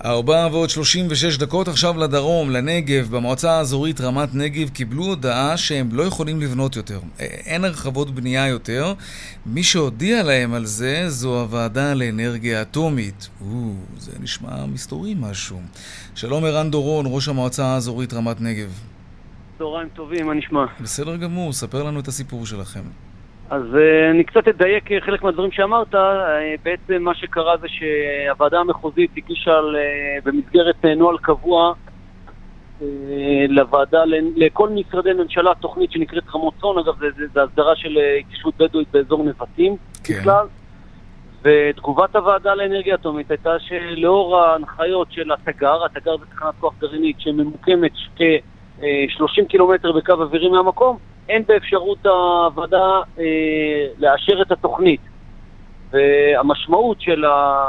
[0.04, 3.08] ארבע ועוד שלושים ושש דקות עכשיו לדרום, לנגב.
[3.10, 7.00] במועצה האזורית רמת נגב קיבלו הודעה שהם לא יכולים לבנות יותר.
[7.18, 8.94] אין הרחבות בנייה יותר.
[9.46, 13.28] מי שהודיע להם על זה זו הוועדה לאנרגיה אטומית.
[13.40, 15.60] או, זה נשמע מסתורי משהו.
[16.14, 18.80] שלום ערן דורון, ראש המועצה האזורית רמת נגב.
[19.58, 20.64] צהריים טובים, מה נשמע?
[20.80, 22.82] בסדר גמור, ספר לנו את הסיפור שלכם.
[23.50, 25.94] אז uh, אני קצת אדייק אה, חלק מהדברים שאמרת.
[25.94, 25.98] Uh,
[26.62, 29.60] בעצם מה שקרה זה שהוועדה המחוזית הגישה
[30.24, 31.74] במסגרת נוהל קבוע
[33.48, 34.02] לוועדה,
[34.36, 38.88] לכל משרדי ממשלה, תוכנית שנקראת רמות צאן, אגב, זה, זה, זה הסדרה של התיישבות בדואית
[38.92, 40.14] באזור נבטים כן.
[40.14, 40.46] בכלל.
[41.42, 47.92] ותגובת הוועדה לאנרגיה אטומית הייתה שלאור ההנחיות של התגר, התגר זה תחנת כוח גרעינית שממוקמת
[48.16, 50.98] כ-30 קילומטר בקו אווירי מהמקום,
[51.30, 55.00] אין באפשרות הוועדה אה, לאשר את התוכנית.
[55.90, 57.64] והמשמעות של, ה...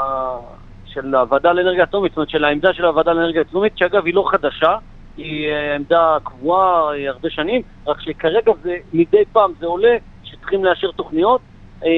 [0.86, 4.24] של הוועדה לאנרגיה אטומית, זאת אומרת של העמדה של הוועדה לאנרגיה אטומית, שאגב היא לא
[4.30, 4.76] חדשה,
[5.16, 10.90] היא אה, עמדה קבועה הרבה שנים, רק שכרגע זה, מדי פעם זה עולה שצריכים לאשר
[10.90, 11.40] תוכניות,
[11.84, 11.88] אה,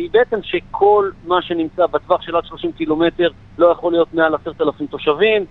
[0.00, 4.86] היא בעצם שכל מה שנמצא בטווח של עד 30 קילומטר לא יכול להיות מעל 10,000
[4.86, 5.46] תושבים, אה,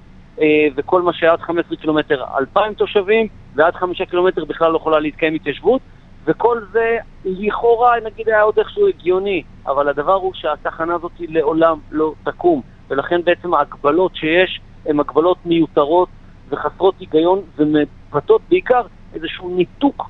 [0.76, 5.82] וכל מה שעד 15 קילומטר 2,000 תושבים, ועד 5 קילומטר בכלל לא יכולה להתקיים התיישבות,
[6.26, 12.13] וכל זה לכאורה נגיד היה עוד איכשהו הגיוני, אבל הדבר הוא שהתחנה הזאת לעולם לא
[12.24, 16.10] תקום, ולכן בעצם ההגבלות שיש הן הגבלות מיותרות
[16.50, 18.82] וחסרות היגיון ומבטאות בעיקר
[19.13, 20.10] איזשהו ניתוק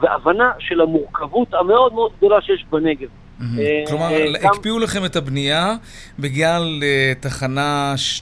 [0.00, 3.08] והבנה של המורכבות המאוד מאוד גדולה שיש בנגב.
[3.40, 5.74] אה, כלומר, אה, הקפיאו לכם את הבנייה
[6.18, 7.12] בגלל אה,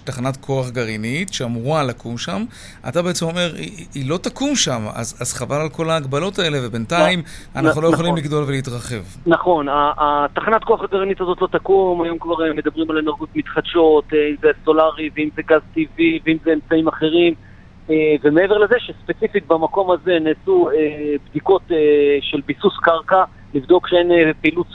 [0.04, 2.44] תחנת כוח גרעינית שאמורה לקום שם.
[2.88, 3.52] אתה בעצם אומר,
[3.94, 7.22] היא לא תקום שם, אז חבל על כל ההגבלות האלה, ובינתיים
[7.56, 8.24] אנחנו לא יכולים נכון.
[8.24, 9.02] לגדול ולהתרחב.
[9.26, 9.66] נכון,
[9.98, 15.10] התחנת כוח הגרעינית הזאת לא תקום, היום כבר מדברים על אנרגיות מתחדשות, אם זה סולארי,
[15.16, 17.34] ואם זה גז טבעי, ואם זה אמצעים אחרים.
[18.22, 20.68] ומעבר לזה שספציפית במקום הזה נעשו
[21.30, 21.62] בדיקות
[22.20, 24.66] של ביסוס קרקע, לבדוק שאין אה, פעילות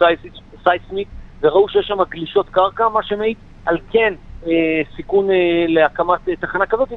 [0.64, 1.08] סייסמית,
[1.42, 4.14] וראו שיש שם גלישות קרקע, מה שמעיד על כן
[4.48, 6.90] אה, סיכון אה, להקמת תחנה כזאת,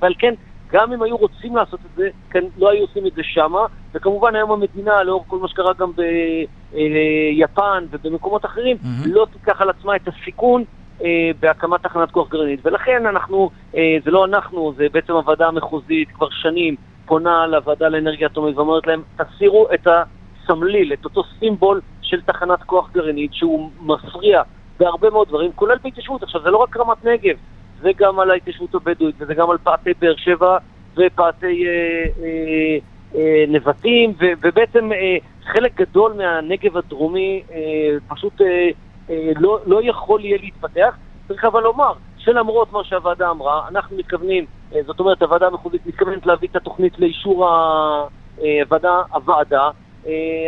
[0.00, 0.34] ועל כן
[0.72, 4.34] גם אם היו רוצים לעשות את זה, כן, לא היו עושים את זה שמה, וכמובן
[4.34, 5.92] היום המדינה, לאור כל מה שקרה גם
[6.72, 9.08] ביפן ובמקומות אחרים, mm-hmm.
[9.08, 10.64] לא תיקח על עצמה את הסיכון
[11.04, 12.66] אה, בהקמת תחנת כוח גרעינית.
[12.66, 18.26] ולכן אנחנו, אה, זה לא אנחנו, זה בעצם הוועדה המחוזית כבר שנים פונה לוועדה לאנרגיה
[18.26, 20.02] אטומית ואומרת להם, תסירו את ה...
[20.46, 24.42] סמליל, את אותו סימבול של תחנת כוח גרעינית שהוא מפריע
[24.80, 26.22] בהרבה מאוד דברים, כולל בהתיישבות.
[26.22, 27.36] עכשיו, זה לא רק רמת נגב,
[27.80, 30.58] זה גם על ההתיישבות הבדואית, וזה גם על פאתי באר שבע
[30.96, 32.78] ופאתי אה, אה,
[33.14, 37.58] אה, נבטים, ו, ובעצם אה, חלק גדול מהנגב הדרומי אה,
[38.08, 38.70] פשוט אה,
[39.10, 40.96] אה, לא, לא יכול יהיה להתפתח.
[41.28, 46.26] צריך אבל לומר שלמרות מה שהוועדה אמרה, אנחנו מתכוונים, אה, זאת אומרת, הוועדה המחוזית מתכוונת
[46.26, 47.48] להביא את התוכנית לאישור
[48.36, 49.70] הוועדה, אה, הוועדה אה,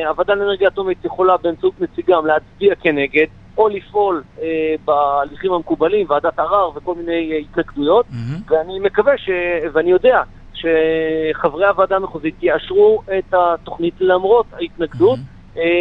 [0.09, 3.27] הוועדה לאנרגיה אטומית יכולה באמצעות נציגם להצביע כנגד,
[3.59, 8.53] או לפעול אה, בהליכים המקובלים, ועדת ערר וכל מיני אה, התנגדויות, mm-hmm.
[8.53, 9.31] ואני מקווה, ש...
[9.73, 10.23] ואני יודע,
[10.55, 15.19] שחברי הוועדה המחוזית יאשרו את התוכנית למרות ההתנגדות.
[15.19, 15.35] Mm-hmm.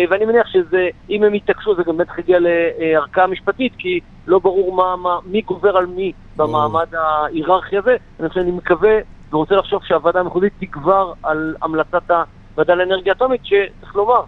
[0.10, 4.76] ואני מניח שזה, אם הם יתעקשו, זה גם בטח יגיע לערכאה משפטית, כי לא ברור
[4.76, 7.96] מה, מה, מי גובר על מי במעמד ההיררכי הזה.
[8.20, 9.00] אני מקווה
[9.32, 12.12] ורוצה לחשוב שהוועדה המחוזית תגבר על המלצת
[12.58, 14.22] ועדה לאנרגיה אטומית, שצריך לומר,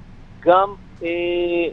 [0.45, 0.69] גם
[1.03, 1.07] אה,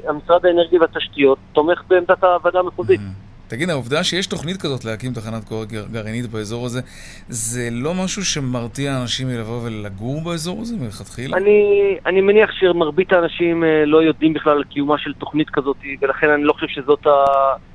[0.09, 3.01] המשרד האנרגיה והתשתיות תומך בעמדת הוועדה המחוזית.
[3.01, 3.33] Mm-hmm.
[3.53, 6.81] תגיד, העובדה שיש תוכנית כזאת להקים תחנת כוח גרעינית באזור הזה,
[7.29, 11.37] זה לא משהו שמרתיע אנשים מלבוא ולגור באזור הזה מלכתחילה?
[11.37, 16.31] אני, אני מניח שמרבית האנשים אה, לא יודעים בכלל על קיומה של תוכנית כזאת, ולכן
[16.31, 17.11] אני לא חושב שזאת ה,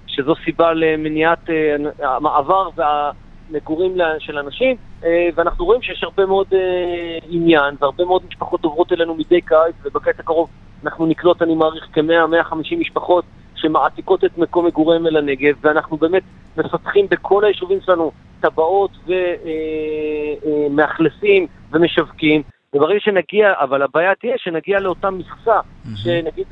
[0.08, 1.76] שזו סיבה למניעת אה,
[2.16, 3.12] המעבר וה...
[3.52, 8.94] מגורים של אנשים, אה, ואנחנו רואים שיש הרבה מאוד אה, עניין, והרבה מאוד משפחות עוברות
[8.94, 10.50] אלינו מדי קיץ, ובקיץ הקרוב
[10.86, 16.24] אנחנו נקלוט, אני מעריך, כ-100-150 משפחות שמעתיקות את מקום מגוריהם אל הנגב, ואנחנו באמת
[16.58, 18.92] מפתחים בכל היישובים שלנו טבעות
[20.46, 22.42] ומאכלסים אה, ומשווקים.
[22.74, 25.60] וברגע שנגיע, אבל הבעיה תהיה שנגיע לאותה מכסה.
[25.96, 26.48] שנגיד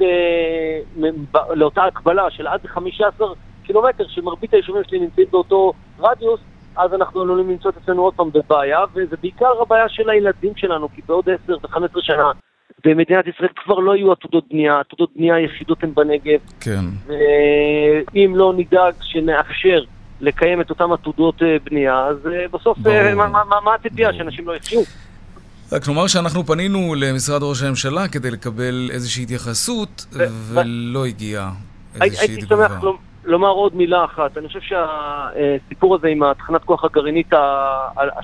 [1.50, 3.28] לאותה הקבלה של עד 15
[3.64, 6.40] קילומטר, שמרבית היישובים שלי נמצאים באותו רדיוס,
[6.78, 10.90] אז אנחנו עלולים למצוא את עצמנו עוד פעם בבעיה, וזה בעיקר הבעיה של הילדים שלנו,
[10.96, 12.32] כי בעוד 10 ו-15 שנה
[12.86, 16.40] במדינת ישראל כבר לא יהיו עתודות בנייה, עתודות בנייה היחידות הן בנגב.
[16.60, 16.86] כן.
[17.08, 19.84] ואם לא נדאג שנאפשר
[20.22, 24.48] לקיים את אותן עתודות אה, בנייה, אז אה, בסוף אה, מה, מה, מה הציפייה, שאנשים
[24.48, 24.82] לא יחיו?
[25.72, 30.06] רק נאמר שאנחנו פנינו למשרד ראש הממשלה כדי לקבל איזושהי התייחסות,
[30.54, 31.52] ולא הגיעה
[32.02, 32.66] איזושהי תגובה.
[32.66, 34.38] הייתי שמח לומר עוד מילה אחת.
[34.38, 37.34] אני חושב שהסיפור הזה עם התחנת כוח הגרעינית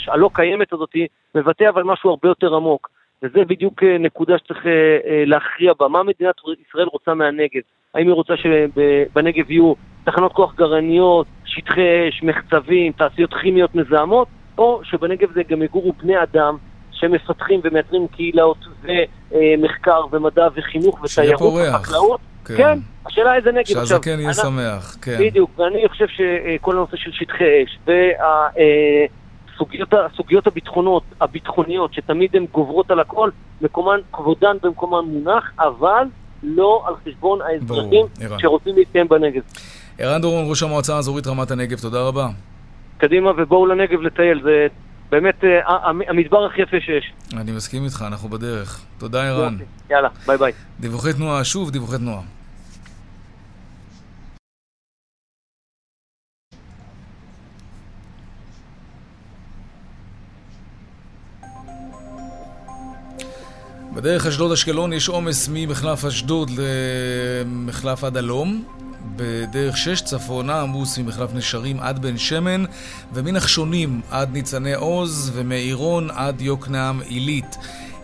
[0.07, 0.95] הלא קיימת הזאת
[1.35, 2.89] מבטא אבל משהו הרבה יותר עמוק.
[3.23, 5.87] וזה בדיוק אה, נקודה שצריך אה, אה, להכריע בה.
[5.87, 6.35] מה מדינת
[6.67, 7.61] ישראל רוצה מהנגב?
[7.93, 9.73] האם היא רוצה שבנגב יהיו
[10.03, 14.27] תחנות כוח גרעיניות, שטחי אש, מחצבים, תעשיות כימיות מזהמות,
[14.57, 16.57] או שבנגב זה גם יגורו בני אדם
[16.91, 22.19] שמפתחים ומייצרים קהילות ומחקר ומדע וחינוך ותיירות וחקלאות.
[22.45, 22.57] כן.
[22.57, 23.65] כן, השאלה איזה נגב.
[23.65, 25.17] שהזקן יהיה שמח, כן.
[25.19, 27.79] בדיוק, ואני חושב שכל הנושא של שטחי אש
[29.91, 33.29] והסוגיות הביטחונות, הביטחוניות, שתמיד הן גוברות על הכל,
[33.61, 36.03] מקומן, כבודן במקומן מונח, אבל
[36.43, 38.05] לא על חשבון האזרחים
[38.37, 39.41] שרוצים להתקיים בנגב.
[39.97, 42.27] ערן דורון, ראש המועצה האזורית רמת הנגב, תודה רבה.
[42.97, 44.67] קדימה ובואו לנגב לטייל, זה
[45.11, 45.77] באמת אה,
[46.09, 47.13] המדבר הכי יפה שיש.
[47.37, 48.81] אני מסכים איתך, אנחנו בדרך.
[48.97, 49.57] תודה ערן.
[49.89, 50.51] יאללה, ביי ביי.
[50.79, 52.21] דיווחי תנועה, שוב דיווחי תנועה.
[63.93, 68.80] בדרך אשדוד-אשקלון יש עומס ממחלף אשדוד למחלף עד הלום.
[69.15, 72.63] בדרך 6 צפונה עמוס ממחלף נשרים עד בן שמן
[73.13, 77.57] ומנחשונים עד ניצני עוז ומעירון עד יוקנעם עילית.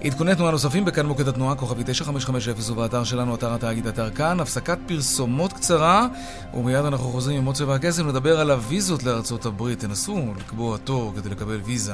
[0.04, 4.40] עדכוני תנועה נוספים בכאן מוקד התנועה, כוכבי 9550 ובאתר שלנו, אתר התאגיד, אתר כאן.
[4.40, 6.08] הפסקת פרסומות קצרה,
[6.54, 9.80] ומיד אנחנו חוזרים עם מוצא והקסם לדבר על הוויזות לארצות הברית.
[9.80, 11.94] תנסו לקבוע תור כדי לקבל ויזה.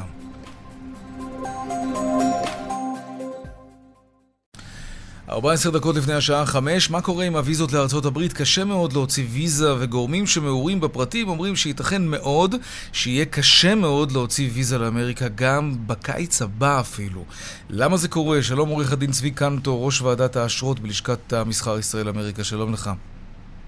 [5.30, 8.34] 14 דקות לפני השעה 5, מה קורה עם הוויזות לארצות הברית?
[8.34, 12.56] קשה מאוד להוציא ויזה, וגורמים שמעורים בפרטים אומרים שייתכן מאוד
[12.94, 17.24] שיהיה קשה מאוד להוציא ויזה לאמריקה גם בקיץ הבא אפילו.
[17.70, 18.42] למה זה קורה?
[18.42, 22.92] שלום עורך הדין צבי קנטו, ראש ועדת האשרות בלשכת המסחר ישראל אמריקה, שלום לך.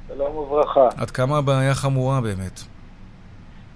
[0.07, 0.87] שלום וברכה.
[0.97, 2.74] עד כמה הבעיה חמורה באמת?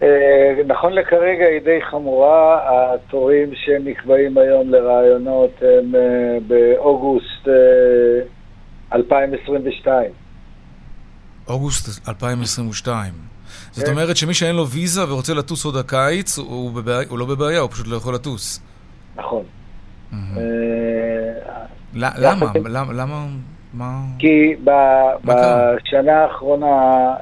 [0.03, 2.59] אה, נכון לכרגע היא די חמורה,
[2.93, 7.47] התורים שנקבעים היום לרעיונות הם אה, באוגוסט
[8.93, 10.05] 2022.
[10.05, 13.13] אה, אוגוסט 2022.
[13.71, 13.91] זאת כן.
[13.91, 16.71] אומרת שמי שאין לו ויזה ורוצה לטוס עוד הקיץ, הוא,
[17.11, 18.61] לא בבעיה, הוא פשוט לא יכול לטוס.
[19.15, 19.43] נכון.
[21.93, 22.45] למה?
[22.93, 23.25] למה?
[23.73, 24.01] מה?
[24.19, 24.55] כי
[25.23, 27.13] בשנה האחרונה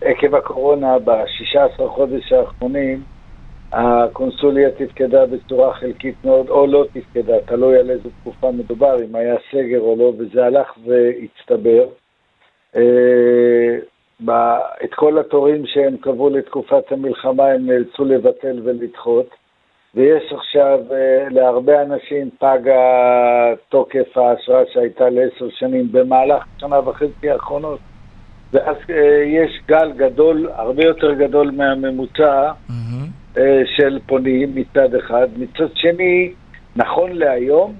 [0.00, 3.02] עקב הקורונה, ב-16 חודש האחרונים,
[3.72, 9.36] הקונסוליה תפקדה בצורה חלקית מאוד, או לא תפקדה, תלוי על איזו תקופה מדובר, אם היה
[9.50, 11.86] סגר או לא, וזה הלך והצטבר.
[12.76, 13.76] אה,
[14.84, 19.26] את כל התורים שהם קבעו לתקופת המלחמה הם נאלצו לבטל ולדחות,
[19.94, 22.58] ויש עכשיו, אה, להרבה אנשים פג
[23.68, 27.80] תוקף האשרה שהייתה לעשר שנים במהלך שנה וחצי האחרונות.
[28.52, 33.34] ואז אה, יש גל גדול, הרבה יותר גדול מהממוצע mm-hmm.
[33.76, 35.28] של פונים מצד אחד.
[35.36, 36.32] מצד שני,
[36.76, 37.74] נכון להיום,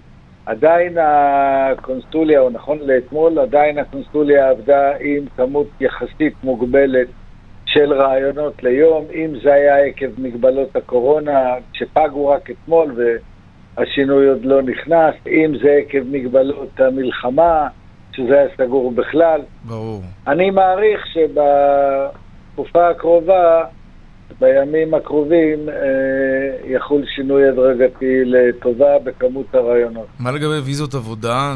[0.47, 7.07] עדיין הקונסטוליה, או נכון לאתמול, עדיין הקונסטוליה עבדה עם כמות יחסית מוגבלת
[7.67, 12.95] של רעיונות ליום, אם זה היה עקב מגבלות הקורונה, שפגו רק אתמול
[13.77, 17.69] והשינוי עוד לא נכנס, אם זה עקב מגבלות המלחמה,
[18.25, 19.41] שזה היה סגור בכלל.
[19.65, 20.03] ברור.
[20.27, 23.65] אני מעריך שבתקופה הקרובה,
[24.41, 25.75] בימים הקרובים, אה,
[26.65, 30.07] יחול שינוי הדרגתי לטובה בכמות הרעיונות.
[30.19, 31.55] מה לגבי ויזות עבודה,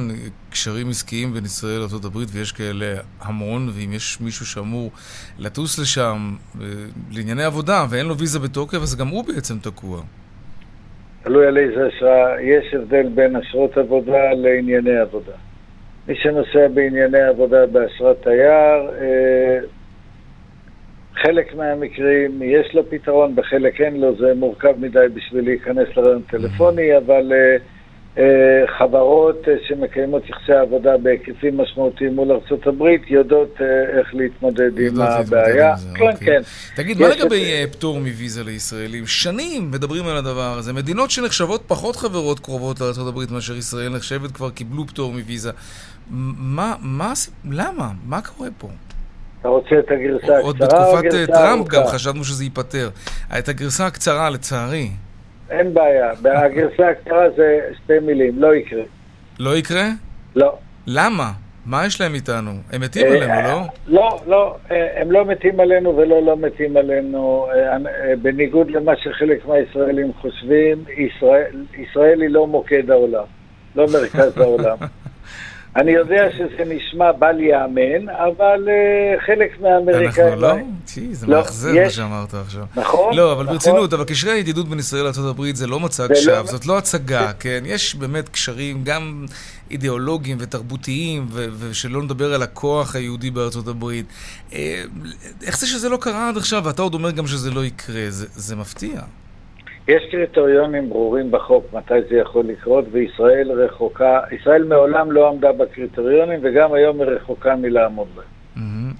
[0.50, 4.90] קשרים עסקיים בין ישראל לארה"ב, ויש כאלה המון, ואם יש מישהו שאמור
[5.38, 6.66] לטוס לשם אה,
[7.12, 10.00] לענייני עבודה ואין לו ויזה בתוקף, אז גם הוא בעצם תקוע.
[11.22, 15.32] תלוי על איזה אשרה, יש הבדל בין אשרות עבודה לענייני עבודה.
[16.08, 19.58] מי שנוסע בענייני עבודה באשרת תייר, אה,
[21.22, 26.96] חלק מהמקרים יש לו פתרון, בחלק אין לו, זה מורכב מדי בשביל להיכנס לרעיון טלפוני,
[26.96, 27.56] אבל אה,
[28.18, 33.60] אה, חברות שמקיימות יחסי עבודה בהיקפים משמעותיים מול ארה"ב יודעות
[33.98, 35.74] איך להתמודד עם הבעיה.
[35.76, 36.26] כן, אוקיי.
[36.26, 36.40] כן.
[36.76, 39.06] תגיד, מה לגבי פטור מוויזה לישראלים?
[39.06, 40.72] שנים מדברים על הדבר הזה.
[40.72, 45.50] מדינות שנחשבות פחות חברות קרובות לארה"ב מאשר ישראל נחשבת כבר קיבלו פטור מוויזה.
[46.10, 47.12] מה, מה,
[47.50, 47.90] למה?
[48.06, 48.68] מה קורה פה?
[49.40, 52.90] אתה רוצה את הגרסה הקצרה או עוד בתקופת טראמפ גם חשבנו שזה ייפתר.
[53.38, 54.90] את הגרסה הקצרה, לצערי.
[55.50, 56.10] אין בעיה.
[56.24, 58.82] הגרסה הקצרה זה שתי מילים, לא יקרה.
[59.38, 59.88] לא יקרה?
[60.36, 60.58] לא.
[60.86, 61.32] למה?
[61.66, 62.50] מה יש להם איתנו?
[62.72, 63.60] הם מתים עלינו, לא?
[63.86, 64.56] לא, לא.
[64.96, 67.46] הם לא מתים עלינו ולא לא מתים עלינו.
[68.22, 70.84] בניגוד למה שחלק מהישראלים חושבים,
[71.78, 73.24] ישראל היא לא מוקד העולם,
[73.76, 74.76] לא מרכז העולם.
[75.76, 80.28] אני יודע שזה נשמע בל ייאמן, אבל uh, חלק מהאמריקאים...
[80.28, 80.54] אנחנו לא?
[80.84, 82.64] צ'י, זה לא, מאכזב מה שאמרת עכשיו.
[82.76, 83.54] נכון, לא, אבל נכון.
[83.54, 86.46] ברצינות, אבל קשרי הידידות בין ישראל לארה"ב זה לא מצג זה שווא, לא...
[86.46, 87.62] זאת לא הצגה, כן?
[87.66, 89.26] יש באמת קשרים גם
[89.70, 94.06] אידיאולוגיים ותרבותיים, ו- ושלא נדבר על הכוח היהודי בארצות הברית.
[94.52, 94.82] אה,
[95.46, 98.04] איך זה שזה לא קרה עד עכשיו, ואתה עוד אומר גם שזה לא יקרה?
[98.08, 99.00] זה, זה מפתיע.
[99.88, 106.40] יש קריטריונים ברורים בחוק מתי זה יכול לקרות, וישראל רחוקה, ישראל מעולם לא עמדה בקריטריונים,
[106.42, 108.33] וגם היום היא רחוקה מלעמוד בהם.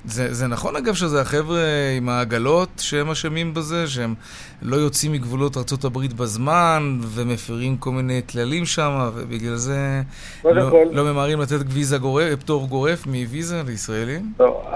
[0.05, 1.61] זה, זה נכון אגב שזה החבר'ה
[1.97, 4.15] עם העגלות שהם אשמים בזה, שהם
[4.63, 10.01] לא יוצאים מגבולות ארה"ב בזמן ומפרים כל מיני כללים שם, ובגלל זה
[10.45, 10.85] לא, כל...
[10.93, 14.23] לא ממהרים לתת ויזה גורף, פטור גורף מוויזה לישראלים?
[14.41, 14.71] לא,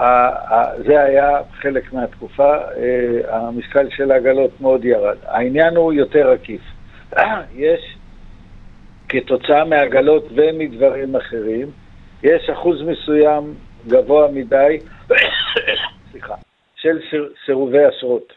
[0.87, 5.17] זה היה חלק מהתקופה, אה, המשקל של העגלות מאוד ירד.
[5.27, 6.61] העניין הוא יותר עקיף.
[7.55, 7.95] יש,
[9.09, 11.67] כתוצאה מעגלות ומדברים אחרים,
[12.23, 13.53] יש אחוז מסוים
[13.87, 14.77] גבוה מדי
[16.11, 16.35] סליחה,
[16.75, 16.99] של
[17.45, 18.33] סירובי אשרות.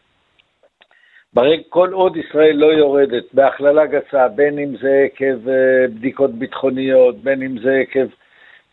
[1.34, 7.16] ברגע, כל עוד ישראל לא יורדת בהכללה גסה, בין אם זה עקב אה, בדיקות ביטחוניות,
[7.16, 8.06] בין אם זה עקב...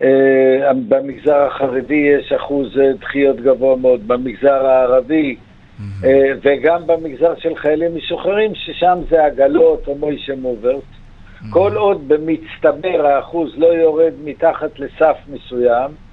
[0.03, 6.05] אה, במגזר החרדי יש אחוז אה, דחיות גבוה מאוד, במגזר הערבי mm-hmm.
[6.41, 10.75] וגם במגזר של חיילים משוחררים, ששם זה עגלות או מוישה מוברט.
[10.75, 11.53] Mm-hmm.
[11.53, 16.08] כל עוד במצטבר האחוז לא יורד מתחת לסף מסוים, אה,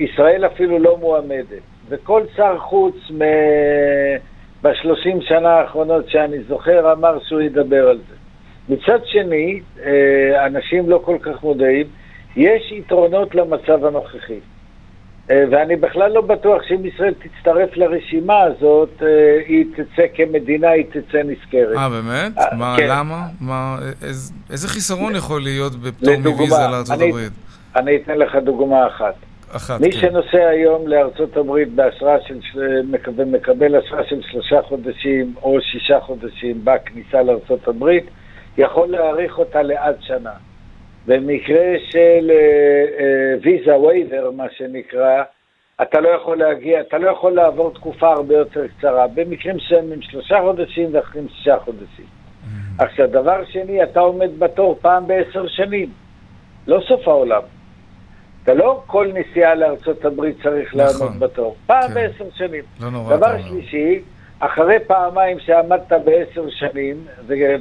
[0.00, 1.62] ישראל אפילו לא מועמדת.
[1.88, 3.22] וכל שר חוץ מ...
[4.62, 8.14] בשלושים שנה האחרונות שאני זוכר אמר שהוא ידבר על זה.
[8.68, 11.86] מצד שני, אה, אנשים לא כל כך מודעים,
[12.36, 14.40] יש יתרונות למצב הנוכחי.
[15.30, 19.02] אה, ואני בכלל לא בטוח שאם ישראל תצטרף לרשימה הזאת,
[19.46, 21.76] היא תצא כמדינה, היא תצא נזכרת.
[21.76, 22.32] אה, באמת?
[22.58, 22.86] מה, כן.
[22.90, 23.26] למה?
[23.40, 27.32] מה, איז, איזה חיסרון יכול להיות בפטור מוויזה לארצות הברית?
[27.76, 29.14] אני אתן לך דוגמה אחת.
[29.50, 29.98] אחת, מי כן.
[29.98, 32.38] שנוסע היום לארצות הברית באשרה של,
[33.16, 38.04] ומקבל אשרה של שלושה חודשים או שישה חודשים בכניסה לארצות הברית,
[38.58, 40.32] יכול להאריך אותה לעד שנה.
[41.06, 42.30] במקרה של
[43.42, 45.22] ויזה uh, וייבר, מה שנקרא,
[45.82, 49.06] אתה לא יכול להגיע, אתה לא יכול לעבור תקופה הרבה יותר קצרה.
[49.06, 52.04] במקרים מסוימים שלושה חודשים ואחרים שישה חודשים.
[52.04, 52.84] Mm-hmm.
[52.84, 55.88] עכשיו, דבר שני, אתה עומד בתור פעם בעשר שנים.
[56.66, 57.42] לא סוף העולם.
[58.46, 61.56] אתה לא כל נסיעה לארצות הברית צריך נכון, לעמוד בתור.
[61.66, 61.94] פעם כן.
[61.94, 62.62] בעשר שנים.
[62.80, 63.16] לא נורא.
[63.16, 64.00] דבר שלישי,
[64.40, 66.96] אחרי פעמיים שעמדת בעשר שנים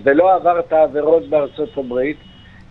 [0.03, 2.17] ולא עברת עבירות בארצות הברית,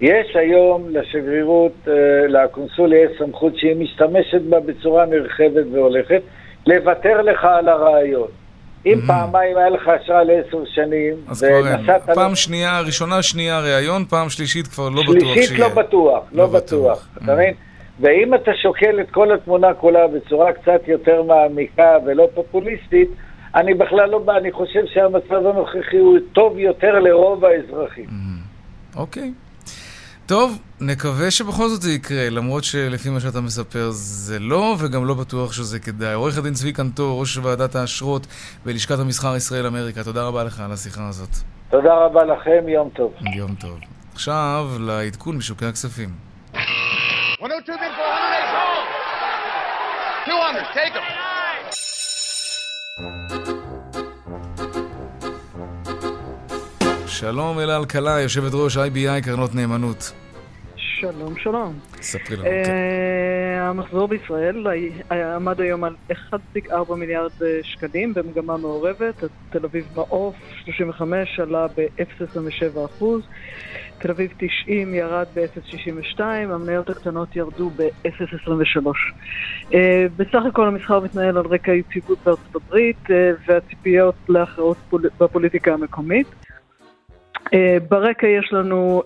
[0.01, 1.93] יש היום לשגרירות, אה,
[2.29, 6.23] לקונסוליה, יש סמכות שהיא משתמשת בה בצורה נרחבת והולכת,
[6.67, 8.29] לוותר לך על הרעיון.
[8.87, 9.07] אם mm-hmm.
[9.07, 12.11] פעמיים היה לך אשרה לעשר שנים, ונסעת...
[12.15, 12.37] פעם לו...
[12.37, 15.35] שנייה, ראשונה, שנייה ראיון, פעם שלישית כבר לא בטוח שיהיה.
[15.35, 17.09] שלישית לא בטוח, לא, לא בטוח.
[17.17, 17.35] אתה mm-hmm.
[17.35, 17.55] מבין?
[18.01, 23.09] ואם אתה שוקל את כל התמונה כולה בצורה קצת יותר מעמיקה ולא פופוליסטית,
[23.55, 28.05] אני בכלל לא בא, אני חושב שהמצב הנוכחי הוא טוב יותר לרוב האזרחים.
[28.05, 28.99] Mm-hmm.
[28.99, 29.33] אוקיי.
[30.27, 35.15] טוב, נקווה שבכל זאת זה יקרה, למרות שלפי מה שאתה מספר זה לא, וגם לא
[35.15, 36.15] בטוח שזה כדאי.
[36.15, 38.27] עורך הדין צבי קנטור, ראש ועדת האשרות
[38.67, 41.29] בלשכת המסחר ישראל-אמריקה, תודה רבה לך על השיחה הזאת.
[41.71, 43.13] תודה רבה לכם, יום טוב.
[43.37, 43.79] יום טוב.
[44.13, 46.34] עכשיו לעדכון בשוקי הכספים.
[47.45, 48.25] 102 bid for 100
[50.27, 51.03] 200, take them.
[57.07, 60.13] שלום אלה אלקלעי, יושבת ראש IBI קרנות נאמנות.
[60.77, 61.79] שלום, שלום.
[62.03, 62.45] ספרי לנו.
[62.45, 62.95] כן.
[63.61, 64.67] המחזור בישראל
[65.37, 69.25] עמד היום על 1.4 מיליארד אה, שקלים במגמה מעורבת.
[69.51, 70.35] תל אביב מעוף
[70.65, 73.23] 35 עלה ב-0.27 אחוז.
[73.99, 78.87] תל אביב 90 ירד ב-0.62, המניות הקטנות ירדו ב-0.23.
[79.71, 79.75] Uh,
[80.17, 83.11] בסך הכל המסחר מתנהל על רקע יציבות בארצות הברית uh,
[83.47, 85.03] והציפיות להכרעות פול...
[85.21, 86.27] בפוליטיקה המקומית.
[87.35, 87.51] Uh,
[87.89, 89.03] ברקע יש לנו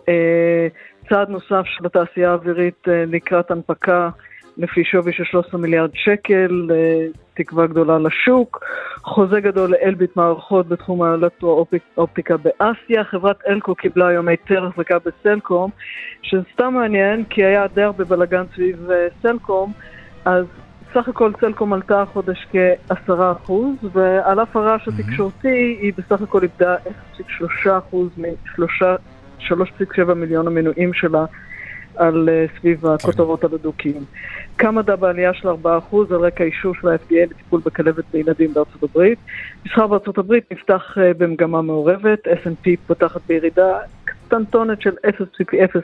[1.09, 4.11] צעד נוסף של התעשייה האווירית לקראת הנפקה
[4.59, 6.69] לפי שווי של 13 מיליארד שקל,
[7.35, 8.65] תקווה גדולה לשוק.
[9.03, 13.05] חוזה גדול לאלביט מערכות בתחום האלקטרו-אופטיקה באסיה.
[13.05, 15.71] חברת אלקו קיבלה היום היתר החזקה בסלקום,
[16.23, 19.73] שזה סתם מעניין, כי היה די הרבה בלאגן סביב אה, סלקום,
[20.25, 20.45] אז
[20.95, 23.53] סך הכל סלקום עלתה החודש כ-10%,
[23.93, 26.77] ועל אף הרעש התקשורתי, היא בסך הכל איבדה
[27.17, 31.25] 0.3% מ-3.7 מיליון המנויים שלה
[31.99, 34.05] על uh, סביב הכותרות על הדו-קיום.
[34.57, 35.55] קמדה בעלייה של 4%
[36.11, 39.19] על רקע אישור של ה-FDA לטיפול בכלבת בילדים בארצות הברית.
[39.67, 43.79] מסחר בארצות הברית נפתח uh, במגמה מעורבת, S&P פותחת בירידה
[44.29, 44.95] קטנטונת של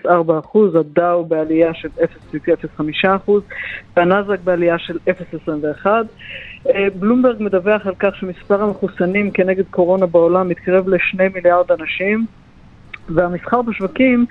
[0.07, 1.89] 0.04%, הדאו בעלייה של
[2.35, 3.31] 0.05%
[3.97, 5.89] והנאזק בעלייה של 0.21%.
[6.69, 12.27] אה, בלומברג מדווח על כך שמספר המחוסנים כנגד קורונה בעולם מתקרב ל-2 מיליארד אנשים
[13.09, 14.27] והמסחר בשווקים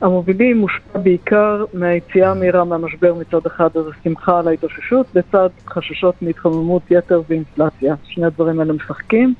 [0.00, 6.82] המובילים מושפע בעיקר מהיציאה המהירה מהמשבר מצד אחד, אז השמחה על ההתאוששות, לצד חששות מהתחממות
[6.90, 7.94] יתר ואינפלציה.
[8.04, 9.34] שני הדברים האלה משחקים.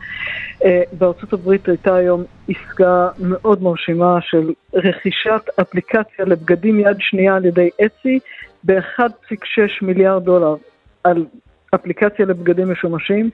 [0.64, 7.44] אה, בארצות הברית הייתה היום עסקה מאוד מרשימה של רכישת אפליקציה לבגדים יד שנייה על
[7.44, 8.18] ידי Etsy
[8.64, 10.54] ב-1.6 מיליארד דולר.
[11.04, 11.24] על
[11.74, 13.30] אפליקציה לבגדים משומשים,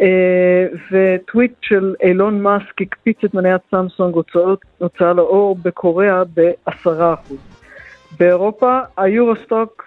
[0.00, 4.14] אה, וטוויט של אילון מאסק הקפיץ את מניית סמסונג
[4.78, 7.38] הוצאה לאור בקוריאה בעשרה אחוז.
[8.18, 9.84] באירופה היורוסטוקס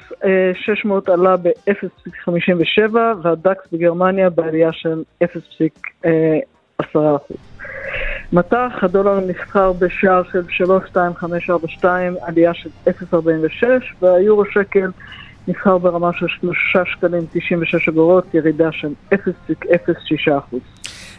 [0.54, 6.98] 600 אה, עלה ב-0.57 והדקס בגרמניה בעלייה של 0.10%.
[8.34, 13.66] מטח הדולר נסחר בשער של 32542, עלייה של 0.46
[14.02, 14.90] והיורו שקל
[15.48, 20.58] נסחר ברמה של 3 שקלים 96 אגורות, ירידה של 0.06%.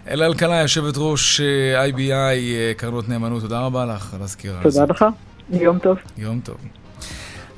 [0.09, 4.73] אלה אלקלעי, יושבת ראש אה, IBI, אה, קרנות נאמנות, תודה רבה לך על הסקירה הזאת.
[4.73, 5.05] תודה לך,
[5.51, 5.99] יום טוב.
[6.18, 6.57] יום טוב.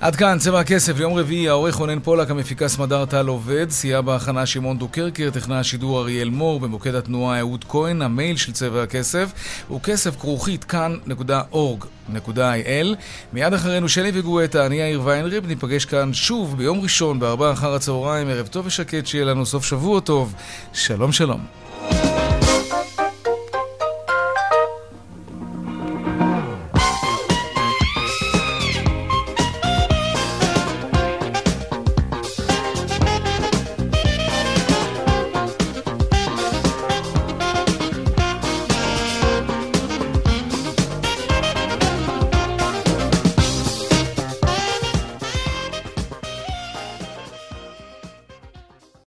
[0.04, 0.98] עד כאן צבע הכסף.
[0.98, 6.00] ליום רביעי, העורך רונן פולק, המפיקה סמדר טל עובד, סייע בהכנה שמעון דוקרקר, טכנאי השידור
[6.00, 9.32] אריאל מור, במוקד התנועה אהוד כהן, המייל של צבע הכסף
[9.68, 12.86] הוא כסף כרוכית כאן.org.il
[13.32, 18.28] מיד אחרינו שלי וגואטה, אני יאיר ויינריב, ניפגש כאן שוב ביום ראשון בארבעה אחר הצהריים,
[18.28, 20.34] ערב טוב ושקט, שיהיה לנו סוף שבוע טוב.
[20.72, 21.40] שלום שלום.